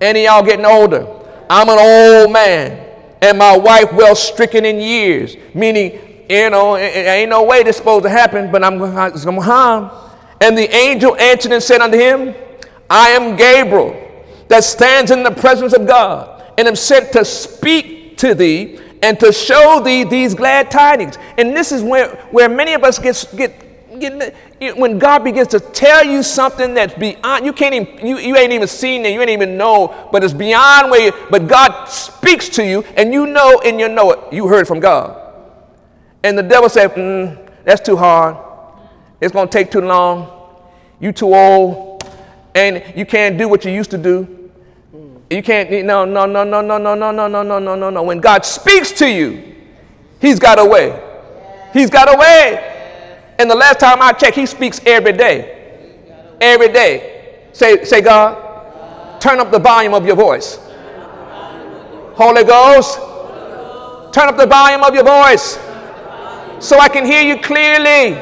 Any 0.00 0.24
y'all 0.24 0.42
getting 0.42 0.66
older? 0.66 1.06
I'm 1.48 1.68
an 1.68 1.78
old 1.78 2.32
man, 2.32 2.88
and 3.22 3.38
my 3.38 3.56
wife 3.56 3.92
well 3.92 4.16
stricken 4.16 4.64
in 4.64 4.80
years, 4.80 5.36
meaning 5.54 6.13
you 6.28 6.50
know, 6.50 6.76
it, 6.76 6.94
it 6.96 7.06
ain't 7.06 7.30
no 7.30 7.44
way 7.44 7.62
this 7.62 7.76
supposed 7.76 8.04
to 8.04 8.10
happen, 8.10 8.50
but 8.50 8.64
I'm 8.64 8.78
going 8.78 8.92
to 8.92 9.40
harm. 9.40 9.90
And 10.40 10.56
the 10.56 10.74
angel 10.74 11.16
answered 11.16 11.52
and 11.52 11.62
said 11.62 11.80
unto 11.80 11.96
him, 11.96 12.34
I 12.90 13.10
am 13.10 13.36
Gabriel 13.36 14.00
that 14.48 14.64
stands 14.64 15.10
in 15.10 15.22
the 15.22 15.30
presence 15.30 15.72
of 15.72 15.86
God, 15.86 16.42
and 16.58 16.68
am 16.68 16.76
sent 16.76 17.12
to 17.12 17.24
speak 17.24 18.16
to 18.18 18.34
thee 18.34 18.78
and 19.02 19.18
to 19.20 19.32
show 19.32 19.80
thee 19.84 20.04
these 20.04 20.34
glad 20.34 20.70
tidings. 20.70 21.18
And 21.36 21.56
this 21.56 21.72
is 21.72 21.82
where, 21.82 22.16
where 22.30 22.48
many 22.48 22.72
of 22.72 22.84
us 22.84 22.98
get, 22.98 23.26
get, 23.36 23.60
get 23.98 24.34
when 24.78 24.98
God 24.98 25.24
begins 25.24 25.48
to 25.48 25.60
tell 25.60 26.04
you 26.04 26.22
something 26.22 26.74
that's 26.74 26.94
beyond, 26.94 27.44
you 27.44 27.52
can't 27.52 27.74
even, 27.74 28.06
you, 28.06 28.18
you 28.18 28.36
ain't 28.36 28.52
even 28.52 28.68
seen 28.68 29.04
it, 29.04 29.12
you 29.12 29.20
ain't 29.20 29.30
even 29.30 29.56
know, 29.56 30.08
but 30.12 30.24
it's 30.24 30.34
beyond 30.34 30.90
where 30.90 31.06
you, 31.06 31.12
but 31.30 31.48
God 31.48 31.86
speaks 31.86 32.48
to 32.50 32.64
you, 32.64 32.82
and 32.96 33.12
you 33.12 33.26
know 33.26 33.60
and 33.64 33.78
you 33.78 33.88
know 33.88 34.12
it, 34.12 34.32
you 34.32 34.46
heard 34.46 34.66
from 34.66 34.80
God. 34.80 35.23
And 36.24 36.38
the 36.38 36.42
devil 36.42 36.68
said, 36.70 36.90
mm, 36.94 37.38
That's 37.64 37.82
too 37.82 37.96
hard. 37.96 38.36
It's 39.20 39.32
going 39.32 39.46
to 39.46 39.52
take 39.52 39.70
too 39.70 39.82
long. 39.82 40.30
You 40.98 41.12
too 41.12 41.32
old. 41.34 42.02
And 42.54 42.82
you 42.96 43.04
can't 43.04 43.36
do 43.36 43.46
what 43.46 43.64
you 43.64 43.70
used 43.70 43.90
to 43.90 43.98
do. 43.98 44.50
You 45.30 45.42
can't, 45.42 45.70
no, 45.84 46.04
no, 46.04 46.26
no, 46.26 46.44
no, 46.44 46.60
no, 46.60 46.78
no, 46.78 46.94
no, 46.94 47.10
no, 47.10 47.28
no, 47.28 47.42
no, 47.42 47.58
no, 47.58 47.76
no, 47.76 47.90
no. 47.90 48.02
When 48.02 48.20
God 48.20 48.44
speaks 48.44 48.90
to 48.92 49.08
you, 49.08 49.54
He's 50.20 50.38
got 50.38 50.58
a 50.58 50.64
way. 50.64 50.98
He's 51.74 51.90
got 51.90 52.12
a 52.12 52.16
way. 52.16 53.34
And 53.38 53.50
the 53.50 53.54
last 53.54 53.80
time 53.80 54.00
I 54.00 54.12
checked, 54.12 54.36
He 54.36 54.46
speaks 54.46 54.80
every 54.86 55.12
day. 55.12 56.36
Every 56.40 56.68
day. 56.68 57.48
Say, 57.52 57.84
say, 57.84 58.00
God, 58.00 59.20
turn 59.20 59.40
up 59.40 59.50
the 59.50 59.58
volume 59.58 59.92
of 59.92 60.06
your 60.06 60.16
voice. 60.16 60.58
Holy 62.14 62.44
Ghost, 62.44 62.96
turn 64.14 64.28
up 64.28 64.36
the 64.36 64.46
volume 64.46 64.82
of 64.84 64.94
your 64.94 65.04
voice 65.04 65.58
so 66.60 66.78
I 66.78 66.88
can 66.88 67.04
hear 67.04 67.22
you 67.22 67.40
clearly. 67.40 68.16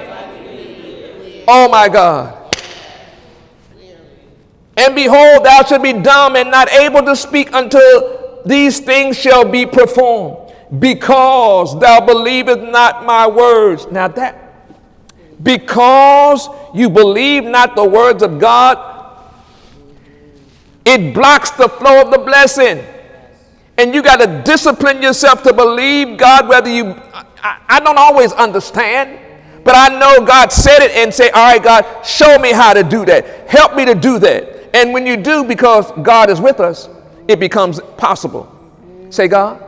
Oh 1.48 1.68
my 1.70 1.88
God. 1.88 2.38
And 4.76 4.94
behold, 4.94 5.44
thou 5.44 5.62
shalt 5.64 5.82
be 5.82 5.92
dumb 5.92 6.36
and 6.36 6.50
not 6.50 6.72
able 6.72 7.02
to 7.02 7.14
speak 7.14 7.50
until 7.52 8.42
these 8.44 8.80
things 8.80 9.18
shall 9.18 9.44
be 9.44 9.66
performed, 9.66 10.52
because 10.78 11.78
thou 11.78 12.00
believest 12.00 12.60
not 12.60 13.04
my 13.04 13.26
words. 13.26 13.86
Now 13.90 14.08
that, 14.08 14.38
because 15.42 16.48
you 16.74 16.88
believe 16.88 17.44
not 17.44 17.76
the 17.76 17.84
words 17.84 18.22
of 18.22 18.38
God, 18.38 18.88
it 20.84 21.14
blocks 21.14 21.50
the 21.50 21.68
flow 21.68 22.00
of 22.00 22.10
the 22.10 22.18
blessing. 22.18 22.84
And 23.78 23.94
you 23.94 24.02
got 24.02 24.16
to 24.16 24.42
discipline 24.42 25.02
yourself 25.02 25.42
to 25.44 25.52
believe 25.52 26.18
God, 26.18 26.48
whether 26.48 26.70
you 26.70 27.00
I, 27.42 27.60
I 27.68 27.80
don't 27.80 27.98
always 27.98 28.32
understand, 28.32 29.18
but 29.64 29.74
I 29.74 29.98
know 29.98 30.24
God 30.24 30.52
said 30.52 30.80
it 30.80 30.92
and 30.92 31.12
say, 31.12 31.30
All 31.30 31.52
right, 31.52 31.62
God, 31.62 32.04
show 32.04 32.38
me 32.38 32.52
how 32.52 32.72
to 32.72 32.82
do 32.82 33.04
that. 33.06 33.48
Help 33.48 33.74
me 33.74 33.84
to 33.84 33.94
do 33.94 34.18
that. 34.20 34.74
And 34.74 34.92
when 34.92 35.06
you 35.06 35.16
do, 35.16 35.44
because 35.44 35.90
God 36.02 36.30
is 36.30 36.40
with 36.40 36.60
us, 36.60 36.88
it 37.28 37.38
becomes 37.38 37.80
possible. 37.96 38.48
Say, 39.10 39.28
God. 39.28 39.62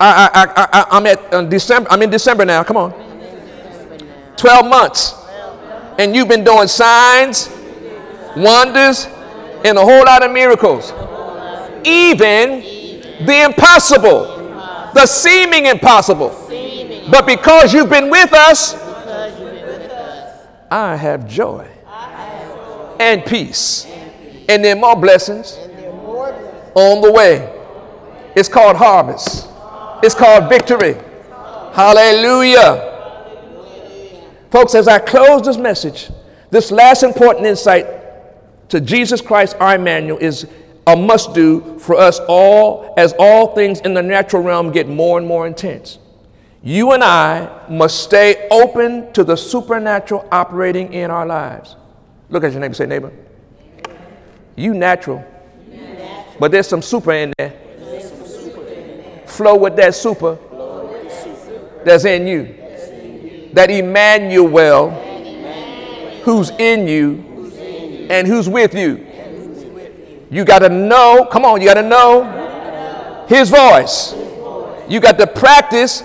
I, 0.00 0.28
I, 0.34 0.68
I, 0.80 0.86
I'm 0.90 1.06
at 1.06 1.32
uh, 1.32 1.42
December. 1.42 1.90
I'm 1.90 2.02
in 2.02 2.10
December 2.10 2.44
now. 2.44 2.62
Come 2.62 2.76
on. 2.76 2.92
12 4.36 4.66
months. 4.66 5.14
And 5.98 6.14
you've 6.14 6.28
been 6.28 6.44
doing 6.44 6.66
signs, 6.66 7.48
wonders, 8.36 9.06
and 9.64 9.78
a 9.78 9.80
whole 9.80 10.04
lot 10.04 10.22
of 10.22 10.32
miracles. 10.32 10.92
Even 11.86 12.60
the 13.24 13.44
impossible, 13.44 14.26
the 14.92 15.06
seeming 15.06 15.66
impossible. 15.66 16.30
But 17.10 17.26
because 17.26 17.72
you've 17.72 17.90
been 17.90 18.10
with 18.10 18.32
us, 18.32 18.74
I 20.70 20.96
have 20.96 21.28
joy 21.28 21.68
and 22.98 23.24
peace. 23.24 23.86
And 24.48 24.64
then 24.64 24.80
more 24.80 24.96
blessings 24.96 25.56
on 26.74 27.00
the 27.00 27.12
way. 27.12 27.50
It's 28.36 28.48
called 28.48 28.76
harvest. 28.76 29.48
It's 30.02 30.14
called 30.14 30.48
victory. 30.48 30.96
Hallelujah. 31.72 32.90
Folks, 34.50 34.74
as 34.74 34.86
I 34.86 34.98
close 34.98 35.42
this 35.42 35.56
message, 35.56 36.10
this 36.50 36.70
last 36.70 37.02
important 37.02 37.46
insight 37.46 37.86
to 38.68 38.80
Jesus 38.80 39.20
Christ, 39.20 39.56
our 39.60 39.76
Emmanuel, 39.76 40.18
is 40.18 40.46
a 40.86 40.94
must 40.96 41.34
do 41.34 41.78
for 41.78 41.96
us 41.96 42.20
all 42.28 42.94
as 42.96 43.14
all 43.18 43.54
things 43.54 43.80
in 43.80 43.94
the 43.94 44.02
natural 44.02 44.42
realm 44.42 44.70
get 44.70 44.88
more 44.88 45.18
and 45.18 45.26
more 45.26 45.46
intense. 45.46 45.98
You 46.66 46.92
and 46.92 47.04
I 47.04 47.66
must 47.68 48.02
stay 48.02 48.48
open 48.50 49.12
to 49.12 49.22
the 49.22 49.36
supernatural 49.36 50.26
operating 50.32 50.94
in 50.94 51.10
our 51.10 51.26
lives. 51.26 51.76
Look 52.30 52.42
at 52.42 52.52
your 52.52 52.60
neighbor, 52.62 52.72
say, 52.72 52.86
neighbor. 52.86 53.12
You 54.56 54.72
natural, 54.72 55.22
but 56.38 56.50
there's 56.50 56.66
some 56.66 56.80
super 56.80 57.12
in 57.12 57.34
there. 57.36 57.50
Flow 59.26 59.56
with 59.56 59.76
that 59.76 59.94
super 59.94 60.38
that's 61.84 62.06
in 62.06 62.26
you. 62.26 63.50
That 63.52 63.70
Emmanuel, 63.70 64.88
who's 66.22 66.48
in 66.48 66.88
you 66.88 68.08
and 68.08 68.26
who's 68.26 68.48
with 68.48 68.74
you. 68.74 69.06
You 70.30 70.46
got 70.46 70.60
to 70.60 70.70
know, 70.70 71.28
come 71.30 71.44
on, 71.44 71.60
you 71.60 71.66
got 71.68 71.74
to 71.74 71.82
know 71.86 73.26
his 73.28 73.50
voice. 73.50 74.14
You 74.88 75.00
got 75.00 75.18
to 75.18 75.26
practice 75.26 76.02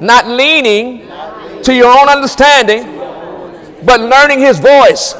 not 0.00 0.26
leaning 0.26 1.06
to 1.62 1.74
your 1.74 1.86
own 1.86 2.08
understanding, 2.08 2.96
but 3.84 4.00
learning 4.00 4.40
his 4.40 4.58
voice, 4.58 5.12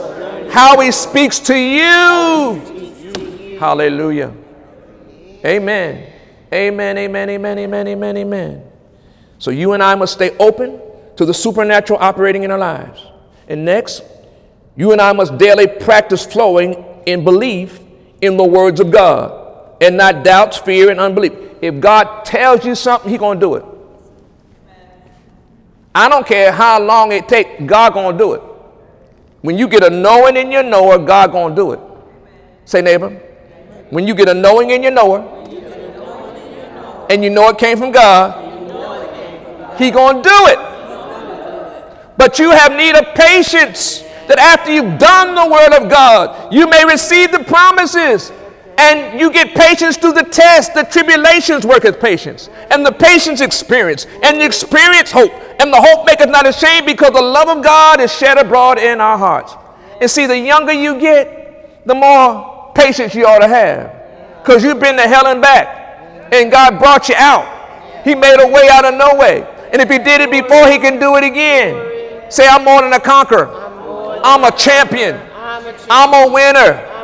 how 0.51 0.81
he 0.81 0.91
speaks 0.91 1.39
to 1.41 1.57
you. 1.57 3.59
Hallelujah. 3.59 4.33
Amen. 5.45 6.13
Amen, 6.53 6.99
amen, 6.99 7.31
amen, 7.31 7.59
amen, 7.59 7.89
amen, 7.89 8.17
amen. 8.17 8.63
So 9.39 9.51
you 9.51 9.73
and 9.73 9.83
I 9.83 9.95
must 9.95 10.15
stay 10.15 10.37
open 10.39 10.81
to 11.17 11.25
the 11.25 11.35
supernatural 11.35 11.99
operating 12.01 12.45
in 12.45 12.51
our 12.51 12.59
lives. 12.59 13.03
And 13.49 13.65
next, 13.65 14.03
you 14.77 14.93
and 14.93 15.01
I 15.01 15.13
must 15.13 15.39
daily 15.39 15.67
practice 15.67 16.25
flowing 16.25 16.85
in 17.07 17.25
belief 17.25 17.81
in 18.21 18.37
the 18.37 18.45
words 18.45 18.81
of 18.81 18.91
God 18.91 19.77
and 19.81 19.97
not 19.97 20.25
doubts, 20.25 20.59
fear, 20.59 20.91
and 20.91 21.01
unbelief. 21.01 21.33
If 21.61 21.81
God 21.81 22.25
tells 22.25 22.65
you 22.65 22.75
something, 22.75 23.11
He's 23.11 23.19
going 23.19 23.41
to 23.41 23.47
do 23.47 23.55
it. 23.57 23.65
I 25.97 26.11
don't 26.11 26.27
care 26.27 26.53
how 26.53 26.79
long 26.79 27.11
it 27.11 27.27
takes, 27.27 27.63
God 27.65 27.95
to 27.95 28.19
do 28.19 28.35
it. 28.35 28.43
When 29.41 29.57
you 29.57 29.67
get 29.67 29.83
a 29.83 29.89
knowing 29.89 30.37
in 30.37 30.53
your 30.53 30.63
knower, 30.63 30.99
God 30.99 31.33
to 31.33 31.55
do 31.55 31.73
it. 31.73 31.81
Say, 32.67 32.83
neighbor. 32.83 33.09
When 33.89 34.07
you 34.07 34.15
get 34.15 34.29
a 34.29 34.35
knowing 34.35 34.69
in 34.71 34.83
your 34.83 34.93
knower, 34.93 35.21
and 37.09 37.25
you 37.25 37.31
know 37.31 37.49
it 37.49 37.57
came 37.57 37.79
from 37.79 37.93
God, 37.93 39.79
He 39.79 39.91
to 39.91 40.21
do 40.23 40.39
it. 40.53 40.59
But 42.19 42.39
you 42.39 42.51
have 42.51 42.73
need 42.77 42.95
of 42.95 43.15
patience 43.15 44.01
that 44.29 44.39
after 44.39 44.71
you've 44.71 44.99
done 44.99 45.35
the 45.35 45.49
word 45.51 45.83
of 45.83 45.89
God, 45.91 46.53
you 46.53 46.69
may 46.69 46.85
receive 46.85 47.33
the 47.33 47.43
promises. 47.43 48.33
And 48.79 49.19
you 49.19 49.31
get 49.33 49.55
patience 49.55 49.97
through 49.97 50.13
the 50.13 50.25
test. 50.25 50.75
The 50.75 50.83
tribulations 50.83 51.67
worketh 51.67 51.99
patience. 52.01 52.51
And 52.71 52.85
the 52.85 52.93
patience 52.93 53.41
experience. 53.41 54.07
And 54.23 54.41
the 54.41 54.45
experience 54.45 55.11
hope. 55.11 55.33
And 55.59 55.73
the 55.73 55.81
hope 55.81 56.07
maketh 56.07 56.29
not 56.29 56.47
ashamed 56.47 56.87
because 56.87 57.13
the 57.13 57.23
love 57.23 57.49
of 57.49 57.65
God 57.65 58.01
is 58.01 58.13
shed 58.13 58.37
abroad 58.39 58.79
in 58.79 59.01
our 59.01 59.17
hearts. 59.17 59.55
And 60.01 60.11
see, 60.11 60.27
the 60.27 60.39
younger 60.39 60.73
you 60.73 61.01
get, 61.01 61.87
the 61.87 61.95
more 61.95 62.73
patience 62.75 63.15
you 63.15 63.27
ought 63.27 63.39
to 63.39 63.49
have. 63.49 64.43
Because 64.43 64.63
you've 64.63 64.81
been 64.81 64.97
to 64.97 65.09
hell 65.09 65.27
and 65.27 65.41
back. 65.41 66.33
And 66.33 66.51
God 66.51 66.79
brought 66.79 67.09
you 67.09 67.15
out. 67.17 68.05
He 68.05 68.15
made 68.15 68.39
a 68.39 68.47
way 68.47 68.69
out 68.71 68.85
of 68.85 68.95
no 68.95 69.15
way. 69.15 69.43
And 69.73 69.81
if 69.81 69.91
He 69.91 69.99
did 69.99 70.21
it 70.21 70.31
before, 70.31 70.69
He 70.69 70.79
can 70.79 71.01
do 71.01 71.17
it 71.17 71.25
again. 71.25 72.31
Say, 72.31 72.47
I'm 72.47 72.65
more 72.65 72.83
than 72.83 72.93
a 72.93 73.01
conqueror. 73.01 73.49
I'm 74.23 74.45
a 74.45 74.51
champion. 74.57 75.19
I'm 75.89 76.29
a 76.29 76.33
winner. 76.33 76.96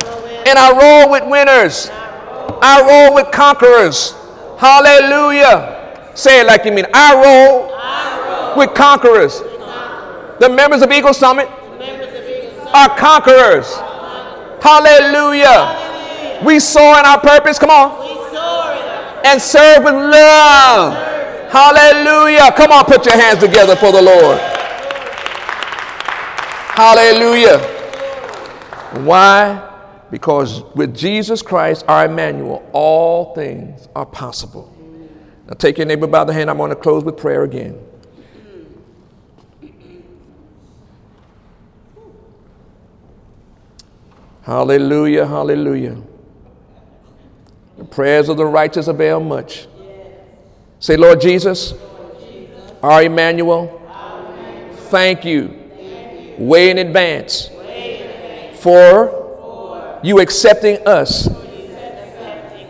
And 0.45 0.59
I 0.59 0.71
roll 0.71 1.11
with 1.11 1.23
winners. 1.27 1.89
I 1.91 2.81
roll 2.87 3.15
with 3.15 3.31
conquerors. 3.31 4.13
Hallelujah. 4.57 6.11
Say 6.15 6.41
it 6.41 6.47
like 6.47 6.65
you 6.65 6.71
mean. 6.71 6.85
I 6.93 7.13
roll 7.15 8.57
with 8.57 8.73
conquerors. 8.73 9.41
The 10.39 10.49
members 10.49 10.81
of 10.81 10.91
Eagle 10.91 11.13
Summit 11.13 11.47
are 12.73 12.97
conquerors. 12.97 13.73
Hallelujah. 14.61 16.41
We 16.45 16.59
soar 16.59 16.99
in 16.99 17.05
our 17.05 17.19
purpose. 17.19 17.59
Come 17.59 17.69
on. 17.69 18.03
And 19.25 19.41
serve 19.41 19.83
with 19.83 19.93
love. 19.93 20.93
Hallelujah. 21.51 22.51
Come 22.57 22.71
on, 22.71 22.85
put 22.85 23.05
your 23.05 23.15
hands 23.15 23.39
together 23.39 23.75
for 23.75 23.91
the 23.91 24.01
Lord. 24.01 24.39
Hallelujah. 26.75 27.59
Why? 29.03 29.72
Because 30.13 30.61
with 30.75 30.95
Jesus 30.95 31.41
Christ, 31.41 31.85
our 31.87 32.05
Emmanuel, 32.05 32.63
all 32.71 33.33
things 33.33 33.87
are 33.95 34.05
possible. 34.05 34.71
Now 35.47 35.55
take 35.55 35.79
your 35.79 35.87
neighbor 35.87 36.05
by 36.05 36.23
the 36.23 36.31
hand. 36.31 36.51
I'm 36.51 36.57
going 36.57 36.69
to 36.69 36.75
close 36.75 37.03
with 37.03 37.17
prayer 37.17 37.41
again. 37.41 37.79
Hallelujah, 44.43 45.25
hallelujah. 45.25 45.99
The 47.79 47.85
prayers 47.85 48.29
of 48.29 48.37
the 48.37 48.45
righteous 48.45 48.87
avail 48.87 49.19
much. 49.19 49.67
Say, 50.77 50.95
Lord 50.95 51.21
Jesus, 51.21 51.73
our 52.83 53.01
Emmanuel, 53.01 53.81
thank 54.91 55.25
you 55.25 55.59
way 56.37 56.69
in 56.69 56.77
advance 56.77 57.49
for 58.59 59.22
you 60.03 60.19
accepting 60.19 60.85
us 60.85 61.27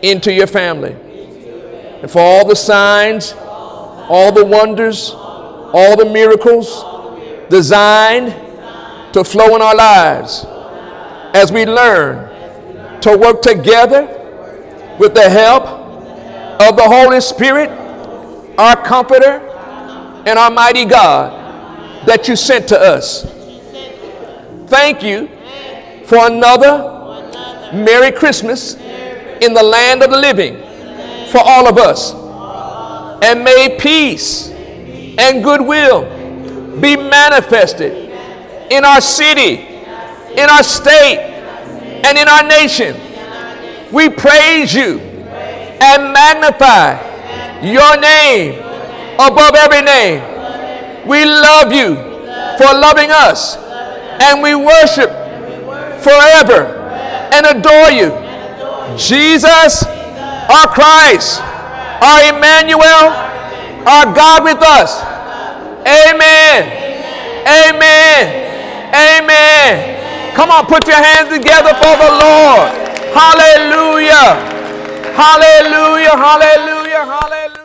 into 0.02 0.32
your 0.32 0.46
family. 0.46 0.92
And 2.00 2.10
for 2.10 2.20
all 2.20 2.46
the 2.46 2.54
signs, 2.54 3.34
all 3.36 4.32
the 4.32 4.44
wonders, 4.44 5.10
all 5.14 5.96
the 5.96 6.04
miracles 6.04 7.48
designed 7.50 8.32
to 9.12 9.24
flow 9.24 9.56
in 9.56 9.62
our 9.62 9.74
lives 9.74 10.44
as 11.34 11.50
we 11.50 11.66
learn 11.66 12.30
to 13.00 13.16
work 13.16 13.42
together 13.42 14.06
with 14.98 15.14
the 15.14 15.28
help 15.28 15.64
of 16.60 16.76
the 16.76 16.84
Holy 16.84 17.20
Spirit, 17.20 17.70
our 18.58 18.76
Comforter, 18.84 19.40
and 20.26 20.38
our 20.38 20.50
mighty 20.50 20.84
God 20.84 22.06
that 22.06 22.28
you 22.28 22.36
sent 22.36 22.68
to 22.68 22.78
us. 22.78 23.24
Thank 24.68 25.02
you 25.02 25.28
for 26.06 26.26
another 26.26 26.93
Merry 27.74 28.12
Christmas 28.12 28.74
in 28.74 29.54
the 29.54 29.62
land 29.62 30.02
of 30.02 30.10
the 30.10 30.18
living 30.18 30.56
for 31.30 31.40
all 31.44 31.68
of 31.68 31.78
us. 31.78 32.12
And 33.22 33.42
may 33.42 33.76
peace 33.80 34.50
and 34.50 35.42
goodwill 35.42 36.04
be 36.80 36.96
manifested 36.96 38.10
in 38.70 38.84
our 38.84 39.00
city, 39.00 39.60
in 40.36 40.50
our 40.50 40.62
state, 40.62 41.18
and 42.04 42.18
in 42.18 42.28
our 42.28 42.46
nation. 42.46 42.96
We 43.92 44.08
praise 44.08 44.74
you 44.74 44.98
and 44.98 46.12
magnify 46.12 47.62
your 47.62 47.98
name 48.00 48.58
above 49.18 49.54
every 49.54 49.82
name. 49.82 51.08
We 51.08 51.24
love 51.24 51.72
you 51.72 51.94
for 52.58 52.72
loving 52.74 53.10
us 53.10 53.56
and 53.56 54.42
we 54.42 54.54
worship 54.54 55.10
forever 56.02 56.83
and 57.34 57.58
adore 57.58 57.90
you. 57.90 58.10
Jesus, 58.96 59.82
our 60.46 60.68
Christ, 60.70 61.40
our 62.00 62.30
Emmanuel, 62.30 63.10
our 63.86 64.06
God 64.14 64.44
with 64.44 64.62
us. 64.62 65.02
Amen. 65.84 66.62
Amen. 67.44 68.22
Amen. 68.94 70.34
Come 70.34 70.50
on, 70.50 70.66
put 70.66 70.86
your 70.86 71.02
hands 71.02 71.28
together 71.28 71.74
for 71.74 71.94
the 71.98 72.10
Lord. 72.22 72.70
Hallelujah, 73.14 74.38
hallelujah. 75.14 76.16
Hallelujah. 76.16 77.04
Hallelujah. 77.04 77.63